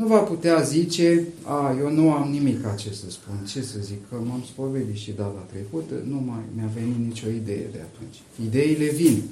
Nu 0.00 0.06
va 0.06 0.18
putea 0.18 0.60
zice, 0.60 1.24
a, 1.44 1.76
eu 1.78 1.90
nu 1.90 2.12
am 2.12 2.30
nimic 2.30 2.62
ca 2.62 2.74
ce 2.74 2.92
să 2.92 3.10
spun, 3.10 3.34
ce 3.46 3.62
să 3.62 3.78
zic, 3.80 4.08
că 4.08 4.14
m-am 4.14 4.44
spovedit 4.52 4.96
și 4.96 5.12
data 5.12 5.46
trecută, 5.50 5.94
nu 6.08 6.22
mai 6.26 6.42
mi-a 6.54 6.70
venit 6.74 6.96
nicio 6.96 7.28
idee 7.28 7.66
de 7.72 7.80
atunci. 7.80 8.22
Ideile 8.46 8.90
vin, 8.90 9.22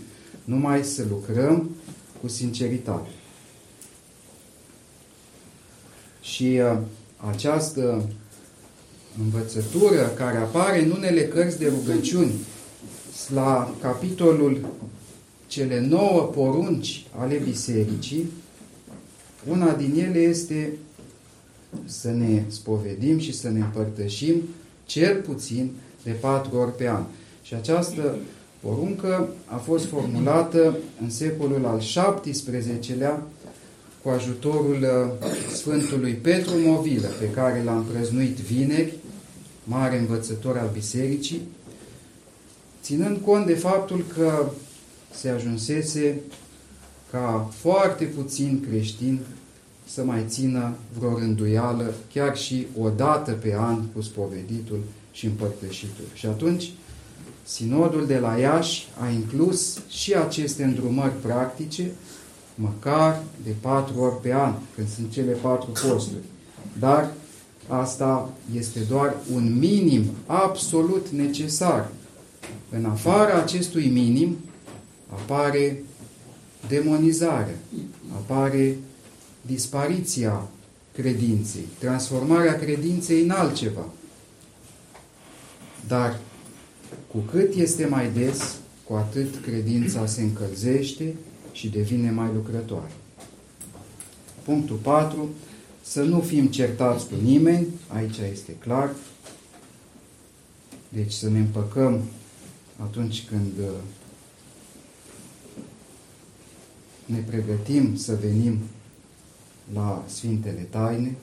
numai 0.44 0.84
să 0.84 1.04
lucrăm 1.08 1.70
cu 2.20 2.28
sinceritate. 2.28 3.08
Și 6.20 6.60
uh, 6.62 6.78
această 7.16 8.08
învățătură 9.18 10.12
care 10.16 10.36
apare 10.36 10.84
în 10.84 10.90
unele 10.90 11.28
cărți 11.28 11.58
de 11.58 11.68
rugăciuni 11.68 12.32
la 13.34 13.74
capitolul 13.80 14.66
cele 15.46 15.80
nouă 15.80 16.20
porunci 16.20 17.06
ale 17.16 17.40
bisericii, 17.44 18.30
una 19.50 19.72
din 19.72 20.04
ele 20.04 20.18
este 20.18 20.72
să 21.84 22.10
ne 22.10 22.42
spovedim 22.48 23.18
și 23.18 23.34
să 23.34 23.48
ne 23.48 23.60
împărtășim 23.60 24.42
cel 24.86 25.20
puțin 25.20 25.70
de 26.02 26.10
patru 26.10 26.56
ori 26.56 26.76
pe 26.76 26.88
an. 26.88 27.02
Și 27.42 27.54
această 27.54 28.18
poruncă 28.60 29.28
a 29.44 29.56
fost 29.56 29.84
formulată 29.84 30.76
în 31.02 31.10
secolul 31.10 31.66
al 31.66 31.78
XVII-lea 32.20 33.22
cu 34.02 34.08
ajutorul 34.08 34.78
uh, 34.82 35.28
Sfântului 35.54 36.12
Petru 36.12 36.52
Movilă, 36.58 37.08
pe 37.20 37.30
care 37.30 37.62
l-am 37.62 37.84
prăznuit 37.92 38.36
vineri, 38.36 38.94
mare 39.64 39.98
învățător 39.98 40.56
al 40.56 40.70
bisericii, 40.72 41.40
ținând 42.82 43.18
cont 43.24 43.46
de 43.46 43.54
faptul 43.54 44.04
că 44.16 44.50
se 45.14 45.28
ajunsese 45.28 46.20
ca 47.10 47.50
foarte 47.54 48.04
puțin 48.04 48.64
creștin 48.68 49.20
să 49.92 50.04
mai 50.04 50.24
țină 50.28 50.74
vreo 50.98 51.18
rânduială, 51.18 51.94
chiar 52.12 52.36
și 52.36 52.66
o 52.80 52.88
dată 52.88 53.32
pe 53.32 53.54
an 53.58 53.82
cu 53.94 54.00
spoveditul 54.00 54.80
și 55.12 55.26
împărtășitul. 55.26 56.04
Și 56.14 56.26
atunci, 56.26 56.72
Sinodul 57.48 58.06
de 58.06 58.18
la 58.18 58.36
Iași 58.36 58.88
a 59.00 59.08
inclus 59.08 59.78
și 59.88 60.14
aceste 60.14 60.64
îndrumări 60.64 61.20
practice, 61.20 61.90
măcar 62.54 63.22
de 63.44 63.50
patru 63.60 64.00
ori 64.00 64.20
pe 64.20 64.34
an, 64.34 64.54
când 64.74 64.88
sunt 64.88 65.12
cele 65.12 65.32
patru 65.32 65.70
posturi. 65.70 66.22
Dar 66.78 67.10
asta 67.68 68.30
este 68.56 68.80
doar 68.88 69.16
un 69.34 69.58
minim 69.58 70.04
absolut 70.26 71.08
necesar. 71.08 71.90
În 72.70 72.84
afara 72.84 73.38
acestui 73.38 73.88
minim 73.88 74.36
apare 75.08 75.82
demonizarea, 76.68 77.56
apare 78.14 78.76
dispariția 79.48 80.48
credinței, 80.92 81.64
transformarea 81.78 82.58
credinței 82.58 83.22
în 83.22 83.30
altceva. 83.30 83.86
Dar 85.86 86.18
cu 87.10 87.18
cât 87.18 87.54
este 87.54 87.86
mai 87.86 88.10
des, 88.10 88.56
cu 88.84 88.94
atât 88.94 89.42
credința 89.42 90.06
se 90.06 90.22
încălzește 90.22 91.14
și 91.52 91.68
devine 91.68 92.10
mai 92.10 92.30
lucrătoare. 92.34 92.92
Punctul 94.44 94.76
4. 94.76 95.28
Să 95.82 96.02
nu 96.02 96.20
fim 96.20 96.46
certați 96.46 97.08
cu 97.08 97.14
nimeni, 97.22 97.66
aici 97.86 98.16
este 98.32 98.52
clar. 98.52 98.94
Deci 100.88 101.12
să 101.12 101.28
ne 101.28 101.38
împăcăm 101.38 102.02
atunci 102.76 103.24
când 103.28 103.52
uh, 103.60 103.74
ne 107.04 107.18
pregătim 107.18 107.96
să 107.96 108.18
venim 108.20 108.58
la 109.74 110.04
Sfintele 110.08 110.66
Taine. 110.70 111.16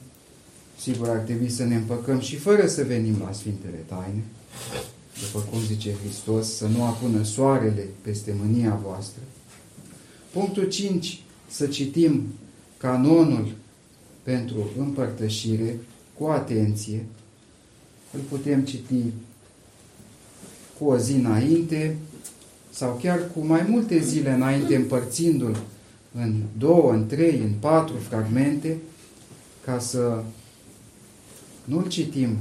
Sigur, 0.79 1.09
ar 1.09 1.17
trebui 1.17 1.49
să 1.49 1.63
ne 1.63 1.75
împăcăm 1.75 2.19
și 2.19 2.35
fără 2.35 2.67
să 2.67 2.83
venim 2.83 3.15
la 3.25 3.31
Sfintele 3.31 3.83
Taine, 3.85 4.23
după 5.21 5.45
cum 5.49 5.59
zice 5.59 5.93
Hristos, 6.03 6.55
să 6.55 6.67
nu 6.67 6.83
apună 6.83 7.23
soarele 7.23 7.87
peste 8.01 8.35
mânia 8.43 8.79
voastră. 8.83 9.21
Punctul 10.31 10.69
5. 10.69 11.21
Să 11.49 11.67
citim 11.67 12.23
canonul 12.77 13.51
pentru 14.23 14.69
împărtășire 14.79 15.79
cu 16.17 16.25
atenție. 16.25 17.05
Îl 18.13 18.19
putem 18.29 18.61
citi 18.61 19.03
cu 20.77 20.85
o 20.85 20.97
zi 20.97 21.13
înainte 21.13 21.95
sau 22.69 22.99
chiar 23.01 23.31
cu 23.33 23.45
mai 23.45 23.65
multe 23.69 23.99
zile 23.99 24.31
înainte, 24.31 24.75
împărțindu-l 24.75 25.57
în 26.15 26.41
două, 26.57 26.91
în 26.91 27.07
trei, 27.07 27.39
în 27.39 27.53
patru 27.59 27.95
fragmente, 27.97 28.77
ca 29.65 29.79
să 29.79 30.23
nu-l 31.63 31.87
citim 31.87 32.37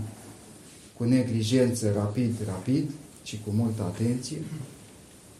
cu 0.97 1.05
neglijență 1.05 1.93
rapid, 1.95 2.35
rapid, 2.47 2.91
ci 3.23 3.39
cu 3.45 3.51
multă 3.51 3.83
atenție 3.83 4.37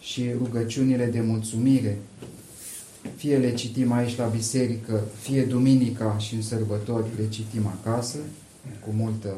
și 0.01 0.31
rugăciunile 0.39 1.07
de 1.07 1.21
mulțumire, 1.21 1.99
fie 3.17 3.39
le 3.39 3.55
citim 3.55 3.93
aici 3.93 4.17
la 4.17 4.27
biserică, 4.27 5.01
fie 5.21 5.45
duminica 5.45 6.19
și 6.19 6.35
în 6.35 6.43
sărbători 6.43 7.07
le 7.19 7.29
citim 7.29 7.67
acasă, 7.67 8.19
cu 8.81 8.91
multă 8.91 9.37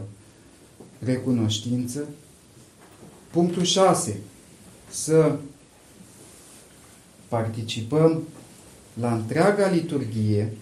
recunoștință. 0.98 2.04
Punctul 3.30 3.62
6. 3.62 4.16
Să 4.90 5.36
participăm 7.28 8.22
la 9.00 9.14
întreaga 9.14 9.68
liturghie, 9.68 10.52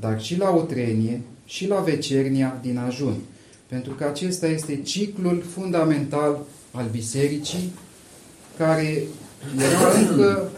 dar 0.00 0.22
și 0.22 0.36
la 0.36 0.50
utrenie 0.50 1.20
și 1.44 1.66
la 1.66 1.80
vecernia 1.80 2.58
din 2.62 2.78
ajun. 2.78 3.16
Pentru 3.66 3.92
că 3.92 4.04
acesta 4.04 4.46
este 4.46 4.82
ciclul 4.82 5.42
fundamental 5.42 6.38
al 6.70 6.88
bisericii, 6.90 7.72
care 8.56 9.02
era 9.56 9.98
încă 9.98 10.50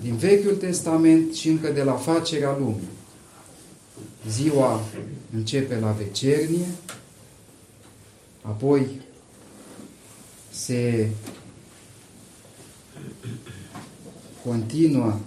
din 0.00 0.16
Vechiul 0.16 0.54
Testament 0.54 1.34
și 1.34 1.48
încă 1.48 1.72
de 1.72 1.82
la 1.82 1.92
facerea 1.92 2.56
lumii. 2.58 2.88
Ziua 4.28 4.80
începe 5.34 5.78
la 5.78 5.90
vecernie, 5.90 6.66
apoi 8.42 8.86
se 10.50 11.08
continuă 14.44 15.18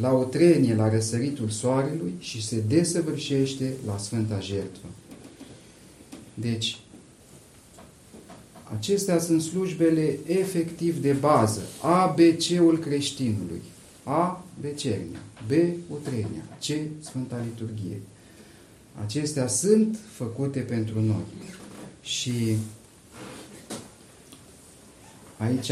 la 0.00 0.12
o 0.12 0.24
trenie 0.24 0.74
la 0.74 0.88
răsăritul 0.88 1.48
soarelui 1.48 2.14
și 2.18 2.46
se 2.46 2.62
desăvârșește 2.68 3.72
la 3.86 3.98
Sfânta 3.98 4.40
Jertfă. 4.40 4.86
Deci, 6.34 6.78
acestea 8.76 9.18
sunt 9.18 9.42
slujbele 9.42 10.18
efectiv 10.26 11.00
de 11.02 11.12
bază. 11.12 11.60
A, 11.82 12.06
B, 12.06 12.18
C-ul 12.18 12.78
creștinului. 12.78 13.62
A, 14.04 14.44
Becernia. 14.60 15.20
B, 15.46 15.50
Utrenia. 15.90 16.44
C, 16.60 16.64
Sfânta 17.04 17.44
Liturghie. 17.44 18.00
Acestea 19.04 19.46
sunt 19.46 19.98
făcute 20.12 20.60
pentru 20.60 21.00
noi. 21.00 21.24
Și 22.02 22.56
aici, 25.36 25.70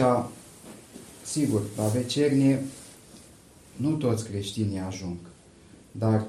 sigur, 1.25 1.63
la 1.77 1.87
vecernie 1.87 2.63
nu 3.77 3.91
toți 3.91 4.25
creștinii 4.25 4.79
ajung, 4.79 5.17
dar 5.93 6.25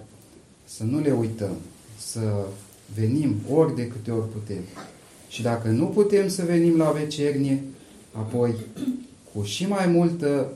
să 0.65 0.83
nu 0.83 0.99
le 0.99 1.11
uităm, 1.11 1.55
să 1.97 2.45
venim 2.95 3.35
ori 3.49 3.75
de 3.75 3.87
câte 3.87 4.11
ori 4.11 4.29
putem. 4.29 4.63
Și 5.27 5.41
dacă 5.41 5.67
nu 5.67 5.85
putem 5.85 6.27
să 6.27 6.43
venim 6.43 6.77
la 6.77 6.91
vecernie, 6.91 7.63
apoi 8.11 8.55
cu 9.33 9.43
și 9.43 9.67
mai 9.67 9.87
multă 9.87 10.53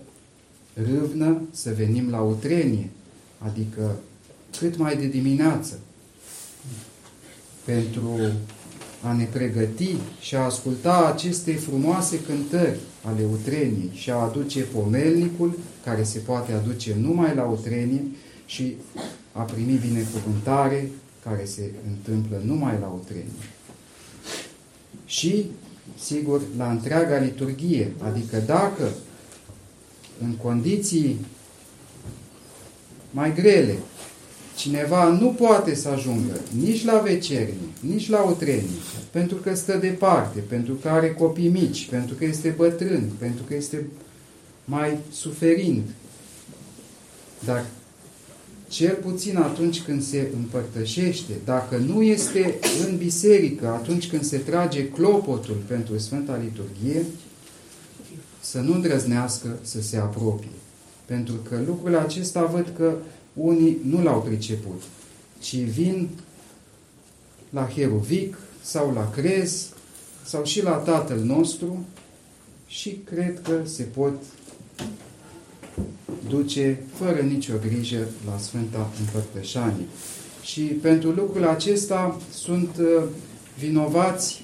râvnă 0.73 1.41
să 1.51 1.73
venim 1.73 2.09
la 2.09 2.21
utrenie, 2.21 2.89
adică 3.37 3.95
cât 4.57 4.77
mai 4.77 4.97
de 4.97 5.07
dimineață, 5.07 5.79
pentru 7.65 8.19
a 9.01 9.13
ne 9.13 9.23
pregăti 9.23 9.95
și 10.19 10.35
a 10.35 10.39
asculta 10.39 11.11
aceste 11.13 11.53
frumoase 11.53 12.19
cântări 12.19 12.79
ale 13.03 13.25
utreniei 13.31 13.91
și 13.93 14.11
a 14.11 14.15
aduce 14.15 14.61
pomelnicul, 14.61 15.57
care 15.83 16.03
se 16.03 16.19
poate 16.19 16.51
aduce 16.51 16.95
numai 16.99 17.35
la 17.35 17.43
utrenie, 17.43 18.01
și 18.45 18.75
a 19.31 19.41
primi 19.41 19.77
binecuvântare, 19.77 20.89
care 21.23 21.45
se 21.45 21.71
întâmplă 21.87 22.41
numai 22.45 22.77
la 22.79 22.87
utrenie. 22.87 23.47
Și, 25.05 25.45
sigur, 25.99 26.41
la 26.57 26.71
întreaga 26.71 27.17
liturghie, 27.17 27.93
adică 27.99 28.37
dacă 28.45 28.91
în 30.21 30.35
condiții 30.35 31.25
mai 33.11 33.33
grele 33.33 33.77
cineva 34.59 35.07
nu 35.07 35.27
poate 35.27 35.75
să 35.75 35.89
ajungă 35.89 36.39
nici 36.63 36.85
la 36.85 36.97
vecernie, 36.97 37.69
nici 37.79 38.09
la 38.09 38.21
utrenie, 38.21 38.79
pentru 39.11 39.35
că 39.37 39.55
stă 39.55 39.77
departe, 39.77 40.39
pentru 40.39 40.73
că 40.73 40.89
are 40.89 41.13
copii 41.13 41.47
mici, 41.47 41.87
pentru 41.89 42.15
că 42.15 42.25
este 42.25 42.53
bătrân, 42.57 43.09
pentru 43.17 43.43
că 43.43 43.55
este 43.55 43.85
mai 44.65 44.97
suferind. 45.11 45.83
Dar 47.45 47.65
cel 48.67 48.95
puțin 48.95 49.37
atunci 49.37 49.81
când 49.81 50.03
se 50.03 50.27
împărtășește, 50.35 51.33
dacă 51.45 51.77
nu 51.77 52.01
este 52.01 52.55
în 52.87 52.97
biserică, 52.97 53.67
atunci 53.67 54.09
când 54.09 54.23
se 54.23 54.37
trage 54.37 54.87
clopotul 54.87 55.57
pentru 55.67 55.97
Sfânta 55.97 56.39
Liturghie, 56.43 57.05
să 58.39 58.59
nu 58.59 58.73
îndrăznească 58.73 59.59
să 59.61 59.81
se 59.81 59.97
apropie. 59.97 60.49
Pentru 61.05 61.33
că 61.49 61.59
lucrul 61.67 61.97
acesta 61.97 62.43
văd 62.43 62.73
că 62.77 62.93
unii 63.39 63.77
nu 63.83 64.03
l-au 64.03 64.21
priceput, 64.21 64.81
ci 65.39 65.55
vin 65.55 66.09
la 67.49 67.67
Herovic 67.75 68.37
sau 68.61 68.93
la 68.93 69.09
Crez 69.09 69.67
sau 70.25 70.43
și 70.43 70.63
la 70.63 70.71
Tatăl 70.71 71.19
nostru 71.19 71.85
și 72.67 72.89
cred 72.89 73.41
că 73.41 73.61
se 73.63 73.83
pot 73.83 74.13
duce 76.29 76.83
fără 76.93 77.19
nicio 77.19 77.53
grijă 77.67 78.07
la 78.25 78.37
Sfânta 78.37 78.89
Împărtășanie. 78.99 79.85
Și 80.41 80.61
pentru 80.61 81.09
lucrul 81.09 81.47
acesta 81.47 82.21
sunt 82.33 82.77
uh, 82.79 83.03
vinovați 83.59 84.43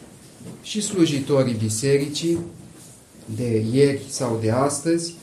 și 0.62 0.82
slujitorii 0.82 1.54
bisericii 1.54 2.38
de 3.36 3.66
ieri 3.72 4.02
sau 4.10 4.40
de 4.42 4.52
astăzi, 4.52 5.14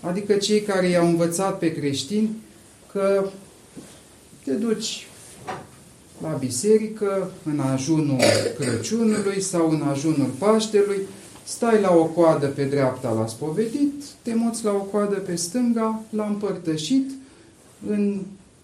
adică 0.00 0.34
cei 0.34 0.60
care 0.60 0.88
i-au 0.88 1.06
învățat 1.06 1.58
pe 1.58 1.72
creștini 1.72 2.30
că 2.96 3.24
te 4.44 4.52
duci 4.52 5.06
la 6.22 6.28
biserică 6.28 7.30
în 7.44 7.60
ajunul 7.60 8.20
Crăciunului 8.58 9.40
sau 9.40 9.70
în 9.70 9.82
ajunul 9.82 10.30
Paștelui, 10.38 11.00
stai 11.44 11.80
la 11.80 11.94
o 11.94 12.04
coadă 12.04 12.46
pe 12.46 12.64
dreapta 12.64 13.10
la 13.10 13.26
spovedit, 13.26 14.04
te 14.22 14.34
muți 14.34 14.64
la 14.64 14.70
o 14.70 14.78
coadă 14.78 15.14
pe 15.14 15.34
stânga, 15.34 16.02
la 16.10 16.26
împărtășit, 16.26 17.10
în 17.88 18.20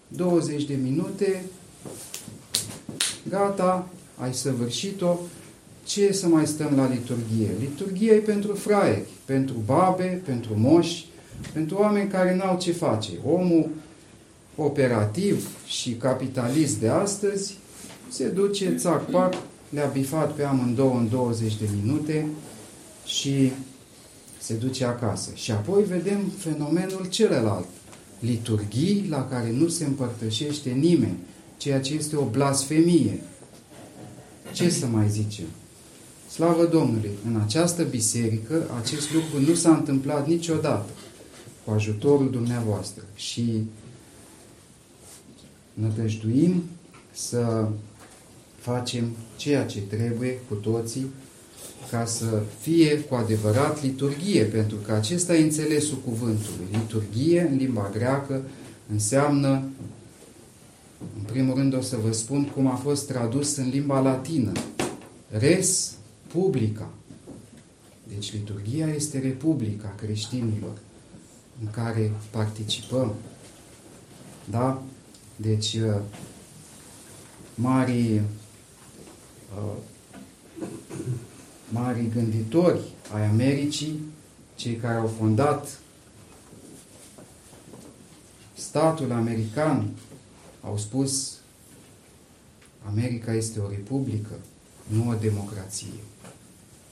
20 0.07 0.63
de 0.63 0.77
minute, 0.83 1.43
gata, 3.29 3.87
ai 4.17 4.33
săvârșit-o, 4.33 5.17
ce 5.85 6.13
să 6.13 6.27
mai 6.27 6.47
stăm 6.47 6.73
la 6.75 6.87
liturghie? 6.87 7.49
Liturghia 7.59 8.13
e 8.13 8.17
pentru 8.17 8.53
fraieri, 8.53 9.07
pentru 9.25 9.55
babe, 9.65 10.21
pentru 10.25 10.53
moși, 10.57 11.05
pentru 11.53 11.77
oameni 11.77 12.09
care 12.09 12.35
n-au 12.35 12.57
ce 12.57 12.71
face. 12.71 13.11
Omul 13.25 13.69
operativ 14.55 15.47
și 15.65 15.91
capitalist 15.91 16.79
de 16.79 16.87
astăzi 16.87 17.57
se 18.09 18.27
duce, 18.27 18.75
țac, 18.75 19.09
pac, 19.09 19.33
le-a 19.69 19.85
bifat 19.85 20.33
pe 20.33 20.43
amândouă 20.43 20.97
în 20.97 21.09
20 21.09 21.55
de 21.55 21.69
minute 21.81 22.27
și 23.05 23.51
se 24.39 24.53
duce 24.53 24.85
acasă. 24.85 25.29
Și 25.33 25.51
apoi 25.51 25.83
vedem 25.83 26.31
fenomenul 26.37 27.05
celălalt. 27.09 27.67
Liturghii 28.19 29.07
la 29.09 29.27
care 29.27 29.51
nu 29.51 29.67
se 29.67 29.85
împărtășește 29.85 30.69
nimeni, 30.69 31.17
ceea 31.57 31.81
ce 31.81 31.93
este 31.93 32.15
o 32.15 32.23
blasfemie. 32.23 33.21
Ce 34.53 34.69
să 34.69 34.85
mai 34.85 35.09
zicem? 35.09 35.45
Slavă 36.29 36.65
Domnului! 36.65 37.11
În 37.27 37.41
această 37.45 37.83
biserică 37.83 38.69
acest 38.81 39.13
lucru 39.13 39.49
nu 39.49 39.55
s-a 39.55 39.69
întâmplat 39.69 40.27
niciodată 40.27 40.89
cu 41.65 41.71
ajutorul 41.71 42.31
dumneavoastră 42.31 43.03
și 43.15 43.63
nădăjduim 45.73 46.63
să 47.11 47.67
facem 48.55 49.11
ceea 49.35 49.65
ce 49.65 49.81
trebuie 49.81 50.39
cu 50.47 50.53
toții 50.53 51.05
ca 51.89 52.05
să 52.05 52.41
fie 52.59 52.99
cu 52.99 53.15
adevărat 53.15 53.83
liturghie, 53.83 54.43
pentru 54.43 54.77
că 54.77 54.91
acesta 54.91 55.35
e 55.35 55.43
înțelesul 55.43 55.97
cuvântului. 55.97 56.65
Liturghie, 56.71 57.47
în 57.51 57.57
limba 57.57 57.89
greacă, 57.93 58.41
înseamnă, 58.91 59.63
în 61.17 61.23
primul 61.25 61.55
rând 61.55 61.75
o 61.75 61.81
să 61.81 61.97
vă 62.03 62.11
spun 62.11 62.45
cum 62.45 62.67
a 62.67 62.75
fost 62.75 63.07
tradus 63.07 63.55
în 63.55 63.69
limba 63.69 63.99
latină, 63.99 64.51
res 65.29 65.93
publica. 66.27 66.89
Deci 68.13 68.33
liturghia 68.33 68.87
este 68.87 69.19
republica 69.19 69.95
creștinilor 69.97 70.77
în 71.61 71.67
care 71.71 72.11
participăm. 72.31 73.13
Da? 74.49 74.83
Deci, 75.35 75.73
uh, 75.73 76.01
mari, 77.55 78.21
uh, 79.55 79.77
mari 81.69 82.09
gânditori 82.13 82.79
ai 83.13 83.25
Americii, 83.25 83.99
cei 84.55 84.75
care 84.75 84.97
au 84.97 85.07
fondat 85.07 85.79
statul 88.53 89.11
american, 89.11 89.89
au 90.61 90.77
spus 90.77 91.37
America 92.85 93.33
este 93.33 93.59
o 93.59 93.69
republică, 93.69 94.39
nu 94.87 95.09
o 95.09 95.13
democrație. 95.13 95.87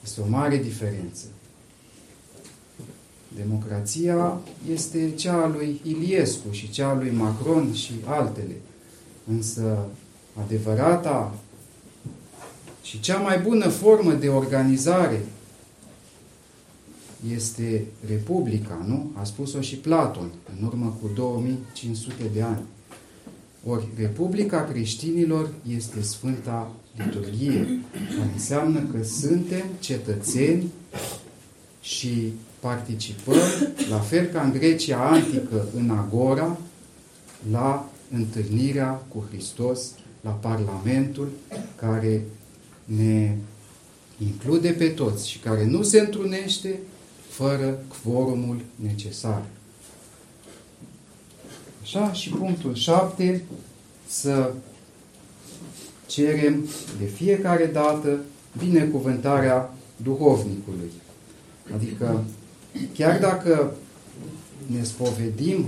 Este 0.03 0.21
o 0.21 0.27
mare 0.27 0.57
diferență. 0.57 1.25
Democrația 3.35 4.37
este 4.71 5.11
cea 5.15 5.41
a 5.41 5.47
lui 5.47 5.81
Iliescu 5.83 6.51
și 6.51 6.69
cea 6.69 6.87
a 6.87 6.93
lui 6.93 7.11
Macron 7.11 7.73
și 7.73 7.93
altele. 8.05 8.55
Însă 9.27 9.85
adevărata 10.43 11.35
și 12.83 12.99
cea 12.99 13.17
mai 13.17 13.39
bună 13.39 13.67
formă 13.67 14.13
de 14.13 14.29
organizare 14.29 15.25
este 17.33 17.85
Republica, 18.07 18.85
nu? 18.87 19.11
A 19.13 19.23
spus-o 19.23 19.61
și 19.61 19.75
Platon 19.75 20.31
în 20.59 20.65
urmă 20.65 20.97
cu 21.01 21.09
2500 21.15 22.13
de 22.33 22.41
ani. 22.41 22.61
Ori 23.65 23.87
Republica 23.97 24.63
creștinilor 24.63 25.53
este 25.67 26.01
Sfânta 26.01 26.71
Liturghie, 26.97 27.79
care 27.91 28.31
înseamnă 28.33 28.79
că 28.79 29.03
suntem 29.03 29.63
cetățeni 29.79 30.71
și 31.81 32.33
participăm, 32.61 33.35
la 33.89 33.99
fel 33.99 34.25
ca 34.25 34.41
în 34.41 34.51
Grecia 34.51 35.09
antică, 35.09 35.67
în 35.75 35.89
Agora, 35.89 36.57
la 37.51 37.89
întâlnirea 38.13 38.89
cu 38.89 39.25
Hristos, 39.29 39.91
la 40.21 40.29
Parlamentul 40.29 41.29
care 41.75 42.23
ne 42.85 43.35
include 44.17 44.69
pe 44.69 44.89
toți 44.89 45.29
și 45.29 45.39
care 45.39 45.65
nu 45.65 45.83
se 45.83 45.99
întrunește 45.99 46.79
fără 47.29 47.79
quorumul 48.03 48.61
necesar. 48.75 49.43
Așa, 51.81 52.13
și 52.13 52.29
punctul 52.29 52.75
7, 52.75 53.43
să 54.07 54.53
cerem 56.05 56.65
de 56.99 57.05
fiecare 57.05 57.65
dată 57.65 58.19
binecuvântarea 58.57 59.73
duhovnicului. 59.95 60.91
Adică, 61.73 62.23
chiar 62.93 63.19
dacă 63.19 63.73
ne 64.65 64.83
spovedim 64.83 65.65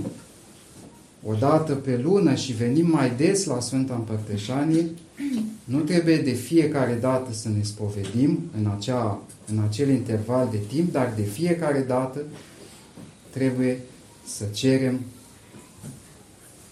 o 1.26 1.34
dată 1.34 1.74
pe 1.74 2.00
lună 2.02 2.34
și 2.34 2.52
venim 2.52 2.90
mai 2.90 3.12
des 3.16 3.44
la 3.44 3.60
Sfânta 3.60 3.94
Împărtășanie, 3.94 4.86
nu 5.64 5.78
trebuie 5.78 6.16
de 6.16 6.32
fiecare 6.32 6.98
dată 7.00 7.32
să 7.32 7.48
ne 7.48 7.62
spovedim 7.62 8.38
în, 8.58 8.70
acea, 8.76 9.22
în 9.50 9.58
acel 9.58 9.88
interval 9.88 10.48
de 10.50 10.58
timp, 10.68 10.92
dar 10.92 11.12
de 11.16 11.22
fiecare 11.22 11.80
dată 11.80 12.22
trebuie 13.30 13.80
să 14.26 14.44
cerem 14.52 15.00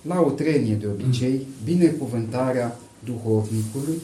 la 0.02 0.20
o 0.20 0.30
trenie 0.30 0.74
de 0.74 0.86
obicei 0.86 1.46
binecuvântarea 1.64 2.78
duhovnicului 3.04 4.00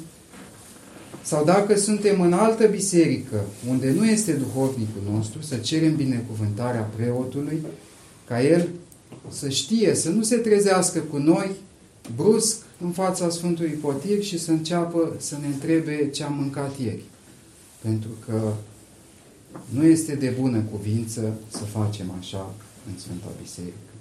sau 1.28 1.44
dacă 1.44 1.76
suntem 1.76 2.20
în 2.20 2.32
altă 2.32 2.66
biserică 2.66 3.44
unde 3.68 3.90
nu 3.90 4.06
este 4.06 4.32
duhovnicul 4.32 5.02
nostru, 5.12 5.42
să 5.42 5.56
cerem 5.56 5.96
binecuvântarea 5.96 6.90
preotului 6.96 7.62
ca 8.26 8.42
el 8.42 8.68
să 9.28 9.48
știe, 9.48 9.94
să 9.94 10.10
nu 10.10 10.22
se 10.22 10.36
trezească 10.36 10.98
cu 10.98 11.16
noi 11.16 11.50
brusc 12.16 12.56
în 12.80 12.90
fața 12.90 13.30
Sfântului 13.30 13.70
Potir 13.70 14.22
și 14.22 14.38
să 14.38 14.50
înceapă 14.50 15.14
să 15.18 15.36
ne 15.40 15.46
întrebe 15.46 16.10
ce 16.10 16.22
am 16.22 16.34
mâncat 16.34 16.78
ieri. 16.78 17.02
Pentru 17.82 18.10
că 18.26 18.52
nu 19.68 19.84
este 19.84 20.14
de 20.14 20.34
bună 20.40 20.62
cuvință 20.72 21.32
să 21.48 21.64
facem 21.64 22.14
așa 22.18 22.54
în 22.86 22.98
Sfânta 22.98 23.28
Biserică. 23.42 23.92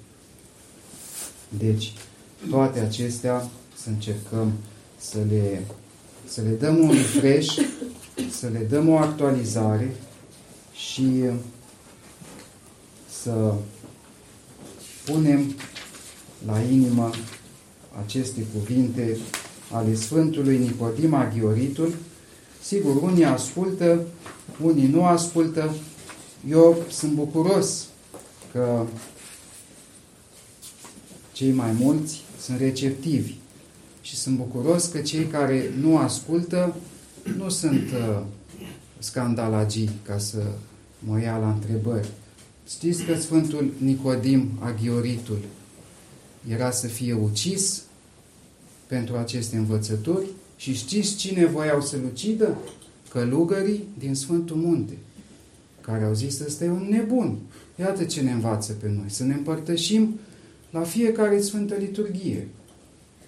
Deci, 1.58 1.94
toate 2.50 2.80
acestea 2.80 3.50
să 3.84 3.90
încercăm 3.90 4.52
să 5.00 5.18
le, 5.30 5.64
să 6.28 6.42
le 6.42 6.50
dăm 6.50 6.78
un 6.78 6.90
refresh, 6.90 7.58
să 8.32 8.48
le 8.48 8.60
dăm 8.60 8.90
o 8.90 8.98
actualizare 8.98 9.96
și 10.74 11.24
să 13.22 13.54
punem 15.06 15.56
la 16.46 16.60
inimă 16.60 17.12
aceste 18.06 18.46
cuvinte 18.54 19.18
ale 19.72 19.96
Sfântului 19.96 20.58
Nicodim 20.58 21.14
Aghioritul. 21.14 21.96
Sigur, 22.62 23.02
unii 23.02 23.26
ascultă, 23.26 24.06
unii 24.62 24.88
nu 24.88 25.06
ascultă. 25.06 25.76
Eu 26.50 26.78
sunt 26.90 27.12
bucuros 27.12 27.86
că 28.52 28.86
cei 31.32 31.52
mai 31.52 31.72
mulți 31.72 32.22
sunt 32.42 32.60
receptivi 32.60 33.34
și 34.08 34.16
sunt 34.16 34.38
bucuros 34.38 34.86
că 34.86 35.00
cei 35.00 35.26
care 35.26 35.72
nu 35.80 35.98
ascultă 35.98 36.76
nu 37.38 37.50
sunt 37.50 37.92
uh, 37.92 38.22
scandalagii 39.00 39.90
ca 40.06 40.18
să 40.18 40.44
mă 41.00 41.22
ia 41.22 41.38
la 41.38 41.52
întrebări. 41.52 42.10
Știți 42.68 43.04
că 43.04 43.16
Sfântul 43.16 43.74
Nicodim 43.78 44.50
Aghioritul 44.60 45.40
era 46.50 46.72
să 46.72 46.88
fie 46.88 47.14
ucis 47.14 47.82
pentru 48.86 49.16
aceste 49.18 49.58
învățături 49.58 50.28
și 50.58 50.74
știți 50.74 51.16
cine 51.16 51.46
voiau 51.46 51.82
să-l 51.82 52.04
ucidă? 52.12 52.58
Călugării 53.10 53.84
din 53.98 54.16
Sfântul 54.16 54.56
Munte, 54.56 54.98
care 55.82 56.04
au 56.04 56.14
zis, 56.14 56.40
ăsta 56.40 56.64
e 56.64 56.70
un 56.70 56.88
nebun. 56.90 57.38
Iată 57.80 58.04
ce 58.04 58.22
ne 58.22 58.32
învață 58.32 58.74
pe 58.74 58.90
noi, 58.90 59.10
să 59.10 59.24
ne 59.24 59.34
împărtășim 59.34 60.20
la 60.70 60.82
fiecare 60.82 61.42
Sfântă 61.42 61.76
Liturghie. 61.76 62.48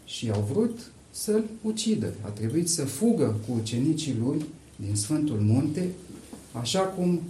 Și 0.09 0.29
au 0.29 0.47
vrut 0.51 0.79
să-l 1.11 1.43
ucidă. 1.61 2.13
A 2.25 2.27
trebuit 2.27 2.69
să 2.69 2.85
fugă 2.85 3.39
cu 3.47 3.53
ucenicii 3.61 4.15
lui 4.23 4.45
din 4.75 4.95
Sfântul 4.95 5.39
Munte, 5.39 5.89
așa 6.51 6.79
cum 6.79 7.21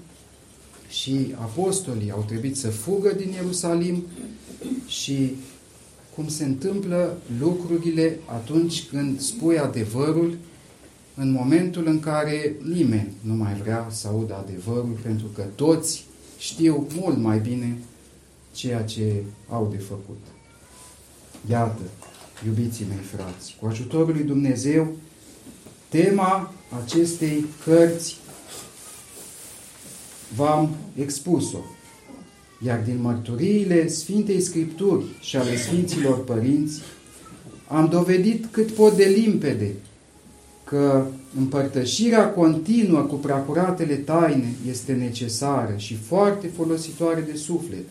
și 0.89 1.33
apostolii 1.35 2.11
au 2.11 2.23
trebuit 2.27 2.57
să 2.57 2.69
fugă 2.69 3.11
din 3.13 3.31
Ierusalim 3.31 4.03
și 4.87 5.35
cum 6.15 6.27
se 6.27 6.45
întâmplă 6.45 7.17
lucrurile 7.39 8.19
atunci 8.25 8.83
când 8.83 9.19
spui 9.19 9.57
adevărul, 9.57 10.37
în 11.15 11.31
momentul 11.31 11.87
în 11.87 11.99
care 11.99 12.55
nimeni 12.63 13.13
nu 13.21 13.33
mai 13.33 13.53
vrea 13.53 13.87
să 13.89 14.07
audă 14.07 14.35
adevărul, 14.35 14.97
pentru 15.01 15.27
că 15.27 15.41
toți 15.55 16.05
știu 16.37 16.87
mult 16.95 17.17
mai 17.17 17.39
bine 17.39 17.77
ceea 18.51 18.83
ce 18.83 19.23
au 19.49 19.67
de 19.71 19.77
făcut. 19.77 20.19
Iată, 21.49 21.81
iubiții 22.45 22.85
mei 22.89 23.03
frați, 23.15 23.55
cu 23.59 23.67
ajutorul 23.67 24.13
lui 24.13 24.23
Dumnezeu, 24.23 24.95
tema 25.89 26.53
acestei 26.83 27.45
cărți 27.63 28.17
v-am 30.35 30.75
expus-o. 30.95 31.59
Iar 32.65 32.79
din 32.85 33.01
mărturiile 33.01 33.87
Sfintei 33.87 34.41
Scripturi 34.41 35.05
și 35.19 35.37
ale 35.37 35.57
Sfinților 35.57 36.23
Părinți, 36.23 36.81
am 37.67 37.87
dovedit 37.87 38.45
cât 38.51 38.71
pot 38.71 38.95
de 38.95 39.03
limpede 39.03 39.71
că 40.63 41.05
împărtășirea 41.37 42.29
continuă 42.29 43.01
cu 43.01 43.15
preacuratele 43.15 43.95
taine 43.95 44.53
este 44.69 44.93
necesară 44.93 45.73
și 45.77 45.95
foarte 45.95 46.47
folositoare 46.47 47.21
de 47.21 47.37
suflet 47.37 47.85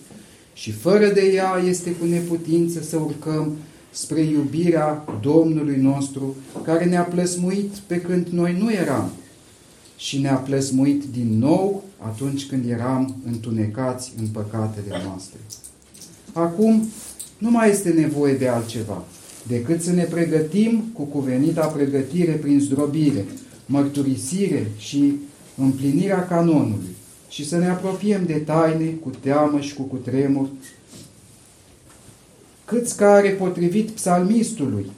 și 0.54 0.72
fără 0.72 1.06
de 1.06 1.32
ea 1.34 1.62
este 1.66 1.90
cu 1.90 2.04
neputință 2.04 2.82
să 2.82 2.96
urcăm 2.96 3.56
spre 3.90 4.20
iubirea 4.20 5.04
Domnului 5.20 5.76
nostru, 5.76 6.36
care 6.64 6.84
ne-a 6.84 7.02
plăsmuit 7.02 7.74
pe 7.86 8.00
când 8.00 8.26
noi 8.26 8.56
nu 8.58 8.72
eram 8.72 9.10
și 9.96 10.18
ne-a 10.18 10.34
plăsmuit 10.34 11.04
din 11.04 11.38
nou 11.38 11.84
atunci 11.98 12.46
când 12.46 12.70
eram 12.70 13.16
întunecați 13.26 14.12
în 14.18 14.26
păcatele 14.26 15.02
noastre. 15.04 15.38
Acum 16.32 16.88
nu 17.38 17.50
mai 17.50 17.70
este 17.70 17.90
nevoie 17.90 18.34
de 18.34 18.48
altceva 18.48 19.04
decât 19.46 19.82
să 19.82 19.92
ne 19.92 20.02
pregătim 20.02 20.84
cu 20.92 21.02
cuvenita 21.02 21.66
pregătire 21.66 22.32
prin 22.32 22.60
zdrobire, 22.60 23.24
mărturisire 23.66 24.70
și 24.76 25.14
împlinirea 25.56 26.26
canonului 26.26 26.96
și 27.28 27.48
să 27.48 27.58
ne 27.58 27.68
apropiem 27.68 28.24
de 28.26 28.34
taine 28.34 28.84
cu 28.84 29.10
teamă 29.20 29.60
și 29.60 29.74
cu 29.74 29.82
cutremur, 29.82 30.48
câți 32.68 32.96
care, 32.96 33.28
potrivit 33.28 33.90
psalmistului, 33.90 34.90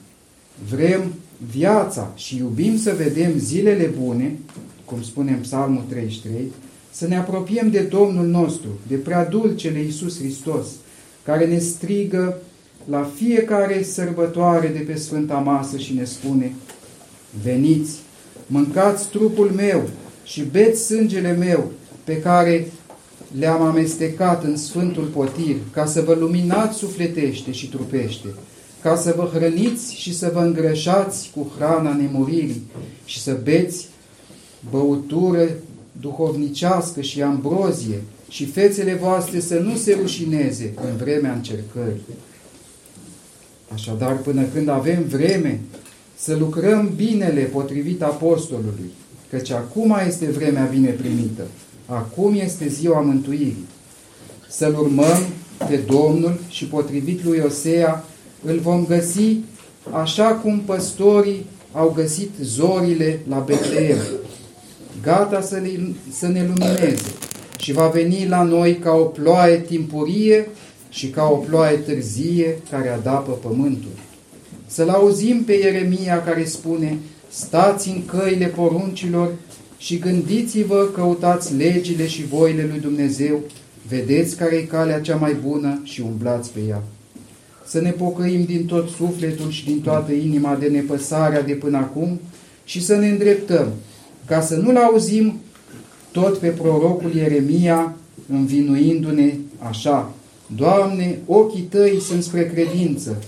vrem 0.71 1.13
viața 1.51 2.13
și 2.17 2.37
iubim 2.37 2.79
să 2.79 2.95
vedem 2.97 3.39
zilele 3.39 3.93
bune, 4.01 4.39
cum 4.85 5.03
spune 5.03 5.31
în 5.31 5.39
Psalmul 5.39 5.85
33, 5.89 6.53
să 6.91 7.07
ne 7.07 7.17
apropiem 7.17 7.71
de 7.71 7.81
Domnul 7.81 8.27
nostru, 8.27 8.69
de 8.87 8.95
prea 8.95 9.25
dulcele 9.25 9.79
Iisus 9.79 10.19
Hristos, 10.19 10.67
care 11.23 11.47
ne 11.47 11.59
strigă 11.59 12.37
la 12.89 13.11
fiecare 13.15 13.83
sărbătoare 13.83 14.69
de 14.69 14.79
pe 14.79 14.97
Sfânta 14.97 15.35
Masă 15.39 15.77
și 15.77 15.95
ne 15.95 16.05
spune, 16.05 16.53
veniți, 17.43 17.99
mâncați 18.47 19.09
trupul 19.09 19.51
meu 19.57 19.89
și 20.25 20.43
beți 20.43 20.87
sângele 20.87 21.33
meu 21.33 21.71
pe 22.05 22.21
care 22.21 22.67
le-am 23.39 23.63
amestecat 23.63 24.45
în 24.45 24.57
Sfântul 24.57 25.05
Potir, 25.05 25.57
ca 25.73 25.87
să 25.87 26.01
vă 26.01 26.15
luminați 26.15 26.79
sufletește 26.79 27.53
și 27.53 27.69
trupește, 27.69 28.29
ca 28.83 28.97
să 28.97 29.15
vă 29.17 29.31
hrăniți 29.35 29.95
și 29.95 30.17
să 30.17 30.31
vă 30.35 30.41
îngrășați 30.41 31.31
cu 31.35 31.53
hrana 31.57 31.95
nemuririi 31.95 32.63
și 33.05 33.21
să 33.21 33.39
beți 33.43 33.89
băutură 34.71 35.49
duhovnicească 36.01 37.01
și 37.01 37.23
ambrozie 37.23 38.03
și 38.29 38.47
fețele 38.47 38.95
voastre 38.95 39.41
să 39.41 39.59
nu 39.59 39.77
se 39.77 39.97
rușineze 40.01 40.75
în 40.91 40.97
vremea 40.97 41.33
încercării. 41.33 42.03
Așadar, 43.73 44.17
până 44.17 44.43
când 44.55 44.69
avem 44.69 45.05
vreme 45.09 45.61
să 46.17 46.37
lucrăm 46.37 46.93
binele 46.97 47.41
potrivit 47.41 48.03
apostolului, 48.03 48.91
căci 49.31 49.51
acum 49.51 49.97
este 50.07 50.27
vremea 50.27 50.65
bine 50.65 50.91
primită, 50.91 51.43
acum 51.91 52.35
este 52.35 52.69
ziua 52.69 53.01
mântuirii. 53.01 53.67
Să-L 54.49 54.75
urmăm 54.79 55.23
pe 55.69 55.77
Domnul 55.77 56.41
și 56.49 56.65
potrivit 56.65 57.25
lui 57.25 57.43
Osea 57.47 58.05
îl 58.45 58.59
vom 58.59 58.87
găsi 58.87 59.37
așa 59.91 60.25
cum 60.25 60.61
păstorii 60.61 61.47
au 61.73 61.93
găsit 61.97 62.31
zorile 62.43 63.21
la 63.29 63.39
Betleem, 63.39 63.99
gata 65.03 65.41
să, 65.41 65.59
ne, 65.59 65.69
să 66.13 66.29
ne 66.29 66.47
lumineze 66.47 67.13
și 67.59 67.73
va 67.73 67.87
veni 67.87 68.27
la 68.29 68.43
noi 68.43 68.77
ca 68.77 68.93
o 68.93 69.05
ploaie 69.05 69.59
timpurie 69.59 70.49
și 70.89 71.09
ca 71.09 71.25
o 71.25 71.37
ploaie 71.37 71.77
târzie 71.77 72.59
care 72.71 72.89
adapă 72.89 73.33
pământul. 73.33 73.91
Să-l 74.67 74.89
auzim 74.89 75.45
pe 75.45 75.53
Ieremia 75.53 76.23
care 76.23 76.45
spune, 76.45 76.99
stați 77.31 77.89
în 77.89 78.05
căile 78.05 78.47
poruncilor 78.47 79.33
și 79.81 79.99
gândiți-vă, 79.99 80.89
căutați 80.95 81.55
legile 81.55 82.07
și 82.07 82.27
voile 82.27 82.67
lui 82.71 82.81
Dumnezeu, 82.81 83.41
vedeți 83.89 84.37
care 84.37 84.57
e 84.57 84.63
calea 84.63 85.01
cea 85.01 85.17
mai 85.17 85.37
bună 85.47 85.81
și 85.85 86.01
umblați 86.01 86.53
pe 86.53 86.61
ea. 86.69 86.83
Să 87.67 87.81
ne 87.81 87.91
pocăim 87.91 88.45
din 88.45 88.67
tot 88.67 88.89
sufletul 88.89 89.51
și 89.51 89.65
din 89.65 89.81
toată 89.81 90.13
inima 90.13 90.55
de 90.55 90.67
nepăsarea 90.67 91.43
de 91.43 91.53
până 91.53 91.77
acum 91.77 92.21
și 92.65 92.85
să 92.85 92.97
ne 92.97 93.09
îndreptăm 93.09 93.73
ca 94.27 94.41
să 94.41 94.57
nu-l 94.57 94.77
auzim 94.77 95.41
tot 96.13 96.39
pe 96.39 96.49
prorocul 96.49 97.15
Ieremia 97.15 97.97
învinuindu-ne 98.29 99.35
așa. 99.59 100.15
Doamne, 100.57 101.19
ochii 101.27 101.63
tăi 101.63 102.01
sunt 102.01 102.23
spre 102.23 102.47
credință. 102.47 103.23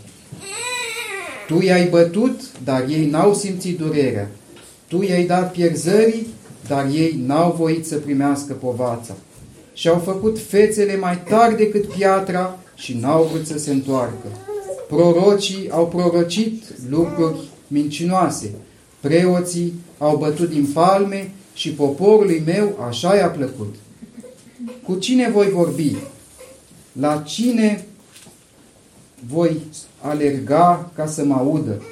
Tu 1.47 1.63
i-ai 1.63 1.89
bătut, 1.89 2.41
dar 2.65 2.85
ei 2.89 3.07
n-au 3.07 3.35
simțit 3.35 3.79
durerea. 3.79 4.31
Tu 4.89 5.03
i-ai 5.03 5.25
dat 5.25 5.53
pierzării, 5.53 6.27
dar 6.69 6.87
ei 6.93 7.23
n-au 7.27 7.55
voit 7.59 7.87
să 7.87 7.97
primească 7.97 8.53
povața. 8.53 9.15
Și 9.73 9.89
au 9.89 9.99
făcut 9.99 10.39
fețele 10.39 10.97
mai 10.97 11.23
tari 11.29 11.57
decât 11.57 11.85
piatra 11.85 12.59
și 12.75 12.99
n-au 13.01 13.29
vrut 13.33 13.47
să 13.47 13.59
se 13.59 13.71
întoarcă. 13.71 14.27
Prorocii 14.89 15.71
au 15.71 15.89
prorocit 15.89 16.63
lucruri 16.89 17.37
mincinoase 17.67 18.51
Preoții 19.03 19.73
au 19.99 20.17
bătut 20.17 20.49
din 20.49 20.67
palme 20.73 21.33
și 21.55 21.73
poporului 21.73 22.43
meu 22.47 22.79
așa 22.89 23.17
i-a 23.17 23.29
plăcut. 23.29 23.75
Cu 24.83 24.95
cine 24.95 25.31
voi 25.31 25.49
vorbi? 25.49 25.97
La 26.93 27.17
cine 27.17 27.87
voi 29.29 29.61
alerga 30.01 30.91
ca 30.95 31.07
să 31.07 31.25
mă 31.25 31.35
audă. 31.35 31.83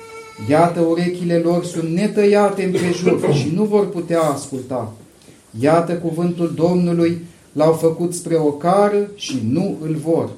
Iată, 0.48 0.80
urechile 0.80 1.38
lor 1.38 1.64
sunt 1.64 1.88
netăiate 1.88 2.64
împrejur 2.64 3.32
și 3.32 3.52
nu 3.54 3.64
vor 3.64 3.88
putea 3.88 4.20
asculta. 4.20 4.92
Iată, 5.60 5.94
cuvântul 5.94 6.52
Domnului 6.54 7.18
l-au 7.52 7.72
făcut 7.72 8.14
spre 8.14 8.36
o 8.36 8.50
cară 8.52 9.10
și 9.14 9.42
nu 9.48 9.76
îl 9.82 9.94
vor. 9.94 10.30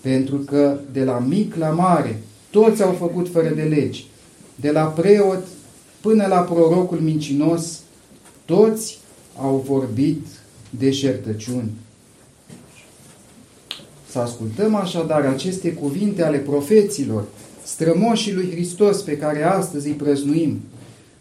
Pentru 0.00 0.36
că 0.36 0.78
de 0.92 1.04
la 1.04 1.18
mic 1.18 1.54
la 1.54 1.68
mare 1.68 2.22
toți 2.50 2.82
au 2.82 2.92
făcut 2.92 3.28
fără 3.28 3.48
de 3.48 3.62
legi, 3.62 4.06
de 4.54 4.70
la 4.70 4.82
preot 4.82 5.46
până 6.00 6.26
la 6.26 6.38
prorocul 6.38 6.98
mincinos, 6.98 7.80
toți 8.44 8.98
au 9.40 9.64
vorbit 9.66 10.26
deșertăciuni. 10.70 11.70
Să 14.10 14.18
ascultăm 14.18 14.74
așadar 14.74 15.24
aceste 15.24 15.72
cuvinte 15.72 16.22
ale 16.22 16.38
profeților, 16.38 17.24
strămoșii 17.64 18.34
lui 18.34 18.50
Hristos 18.50 19.02
pe 19.02 19.16
care 19.16 19.42
astăzi 19.42 19.86
îi 19.86 19.94
prăznuim, 19.94 20.60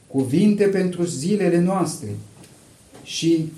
cuvinte 0.08 0.64
pentru 0.64 1.04
zilele 1.04 1.60
noastre 1.60 2.08
și 3.04 3.52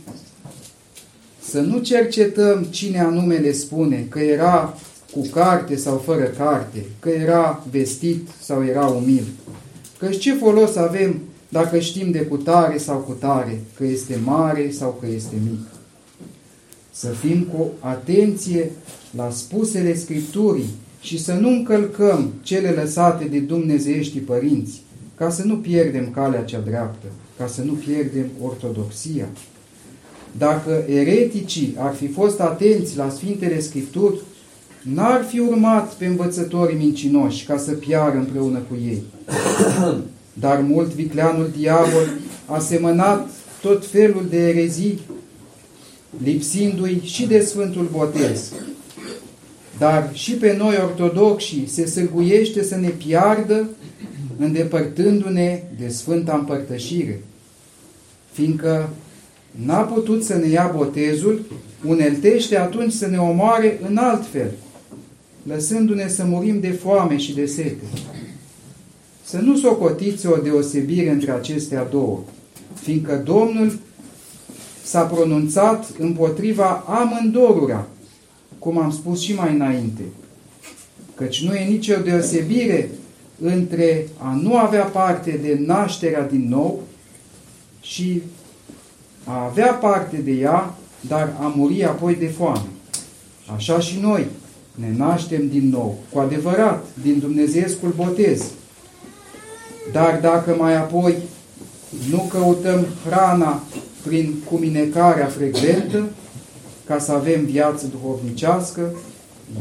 să 1.50 1.60
nu 1.60 1.80
cercetăm 1.80 2.64
cine 2.64 3.00
anume 3.00 3.36
le 3.36 3.52
spune, 3.52 4.06
că 4.10 4.20
era 4.20 4.78
cu 5.12 5.28
carte 5.28 5.76
sau 5.76 5.98
fără 5.98 6.24
carte, 6.24 6.86
că 7.00 7.10
era 7.10 7.66
vestit 7.72 8.28
sau 8.42 8.66
era 8.66 8.88
umil. 8.88 9.24
Că 9.98 10.10
ce 10.10 10.34
folos 10.34 10.76
avem 10.76 11.22
dacă 11.50 11.80
știm 11.80 12.12
de 12.12 12.20
cutare 12.20 12.78
sau 12.78 12.98
cutare, 12.98 13.62
că 13.76 13.84
este 13.86 14.20
mare 14.24 14.72
sau 14.72 14.98
că 15.00 15.08
este 15.08 15.36
mic. 15.50 15.68
Să 16.92 17.08
fim 17.08 17.44
cu 17.44 17.72
atenție 17.80 18.72
la 19.16 19.30
spusele 19.30 19.96
Scripturii 19.96 20.70
și 21.04 21.24
să 21.24 21.34
nu 21.34 21.50
încălcăm 21.50 22.34
cele 22.42 22.70
lăsate 22.70 23.26
de 23.26 23.40
dumnezeiești 23.40 24.18
părinți, 24.18 24.82
ca 25.16 25.30
să 25.30 25.44
nu 25.44 25.56
pierdem 25.56 26.12
calea 26.12 26.44
cea 26.44 26.60
dreaptă, 26.60 27.08
ca 27.38 27.48
să 27.48 27.62
nu 27.62 27.74
pierdem 27.74 28.26
ortodoxia. 28.42 29.28
Dacă 30.38 30.84
ereticii 30.88 31.76
ar 31.78 31.94
fi 31.94 32.08
fost 32.08 32.40
atenți 32.40 32.98
la 32.98 33.10
Sfintele 33.10 33.60
Scripturi, 33.60 34.20
n-ar 34.82 35.24
fi 35.24 35.40
urmat 35.40 35.94
pe 35.94 36.06
învățătorii 36.06 36.78
mincinoși 36.78 37.46
ca 37.46 37.58
să 37.58 37.72
piară 37.72 38.18
împreună 38.18 38.58
cu 38.58 38.78
ei. 38.86 39.04
Dar 40.44 40.60
mult 40.60 40.94
vicleanul 40.94 41.50
diavol 41.58 42.10
a 42.46 42.60
semănat 42.60 43.30
tot 43.62 43.86
felul 43.86 44.26
de 44.30 44.50
erezii, 44.50 45.00
lipsindu-i 46.24 47.02
și 47.04 47.28
de 47.28 47.40
Sfântul 47.40 47.88
Botez. 47.92 48.52
Dar 49.78 50.10
și 50.14 50.32
pe 50.32 50.56
noi 50.58 50.76
ortodoxi 50.84 51.66
se 51.68 51.86
sârguiește 51.86 52.64
să 52.64 52.76
ne 52.76 52.90
piardă 52.90 53.70
îndepărtându-ne 54.38 55.64
de 55.80 55.88
Sfânta 55.88 56.36
Împărtășire, 56.36 57.22
fiindcă 58.32 58.90
n-a 59.66 59.82
putut 59.82 60.24
să 60.24 60.36
ne 60.36 60.48
ia 60.48 60.74
botezul, 60.76 61.42
uneltește 61.86 62.58
atunci 62.58 62.92
să 62.92 63.08
ne 63.08 63.18
omoare 63.18 63.80
în 63.90 63.98
alt 63.98 64.26
fel, 64.32 64.52
lăsându-ne 65.44 66.08
să 66.08 66.24
murim 66.26 66.60
de 66.60 66.72
foame 66.72 67.18
și 67.18 67.34
de 67.34 67.46
sete. 67.46 67.84
Să 69.26 69.38
nu 69.38 69.58
socotiți 69.58 70.28
o 70.28 70.36
deosebire 70.36 71.10
între 71.10 71.32
acestea 71.32 71.84
două, 71.84 72.20
fiindcă 72.82 73.22
Domnul 73.26 73.80
s-a 74.84 75.02
pronunțat 75.02 75.90
împotriva 76.00 76.84
amândorura, 76.88 77.88
cum 78.64 78.78
am 78.78 78.92
spus 78.92 79.22
și 79.22 79.34
mai 79.34 79.54
înainte, 79.54 80.02
căci 81.16 81.44
nu 81.44 81.54
e 81.54 81.66
nicio 81.66 81.96
deosebire 81.96 82.90
între 83.42 84.08
a 84.18 84.40
nu 84.42 84.58
avea 84.58 84.84
parte 84.84 85.40
de 85.42 85.60
nașterea 85.66 86.28
din 86.28 86.48
nou 86.50 86.82
și 87.82 88.22
a 89.24 89.44
avea 89.44 89.74
parte 89.74 90.18
de 90.18 90.32
ea, 90.32 90.76
dar 91.00 91.34
a 91.40 91.54
muri 91.56 91.86
apoi 91.86 92.16
de 92.16 92.28
foame. 92.28 92.66
Așa 93.56 93.80
și 93.80 94.00
noi 94.02 94.26
ne 94.76 94.94
naștem 94.98 95.48
din 95.48 95.70
nou, 95.70 95.98
cu 96.12 96.20
adevărat, 96.20 96.86
din 97.02 97.20
Dumnezeescul 97.20 97.94
botez. 97.96 98.44
Dar 99.92 100.20
dacă 100.22 100.56
mai 100.58 100.76
apoi 100.76 101.16
nu 102.10 102.30
căutăm 102.32 102.86
hrana 103.06 103.64
prin 104.06 104.34
cuminecarea 104.50 105.28
frecventă, 105.28 106.10
ca 106.86 107.00
să 107.00 107.12
avem 107.12 107.46
viață 107.46 107.86
duhovnicească, 107.88 108.96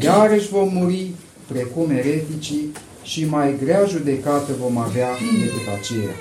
iarăși 0.00 0.48
vom 0.48 0.70
muri 0.72 1.10
precum 1.46 1.90
ereticii 1.90 2.72
și 3.02 3.24
mai 3.24 3.56
grea 3.62 3.84
judecată 3.84 4.52
vom 4.60 4.76
avea 4.76 5.08
decât 5.40 5.66
aceea. 5.78 6.14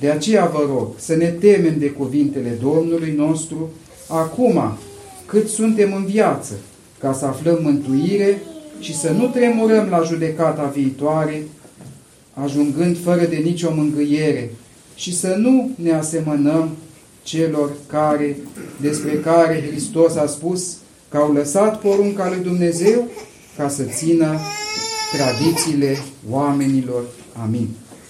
De 0.00 0.10
aceea 0.10 0.46
vă 0.46 0.64
rog 0.68 0.88
să 0.96 1.16
ne 1.16 1.26
temem 1.26 1.78
de 1.78 1.90
cuvintele 1.90 2.58
Domnului 2.60 3.14
nostru 3.16 3.70
acum 4.08 4.78
cât 5.26 5.48
suntem 5.48 5.92
în 5.92 6.04
viață, 6.04 6.54
ca 6.98 7.12
să 7.12 7.24
aflăm 7.24 7.58
mântuire 7.62 8.42
și 8.80 8.96
să 8.96 9.10
nu 9.10 9.26
tremurăm 9.26 9.88
la 9.88 10.02
judecata 10.02 10.72
viitoare, 10.74 11.42
ajungând 12.32 12.98
fără 13.02 13.24
de 13.24 13.36
nicio 13.36 13.70
mângâiere 13.74 14.50
și 14.94 15.14
să 15.14 15.34
nu 15.38 15.70
ne 15.74 15.92
asemănăm 15.92 16.70
celor 17.28 17.70
care, 17.86 18.36
despre 18.80 19.20
care 19.20 19.64
Hristos 19.70 20.16
a 20.16 20.26
spus 20.26 20.76
că 21.08 21.16
au 21.16 21.32
lăsat 21.32 21.80
porunca 21.80 22.28
lui 22.28 22.42
Dumnezeu 22.42 23.08
ca 23.56 23.68
să 23.68 23.82
țină 23.82 24.38
tradițiile 25.12 25.96
oamenilor. 26.30 27.02
Amin. 27.42 27.68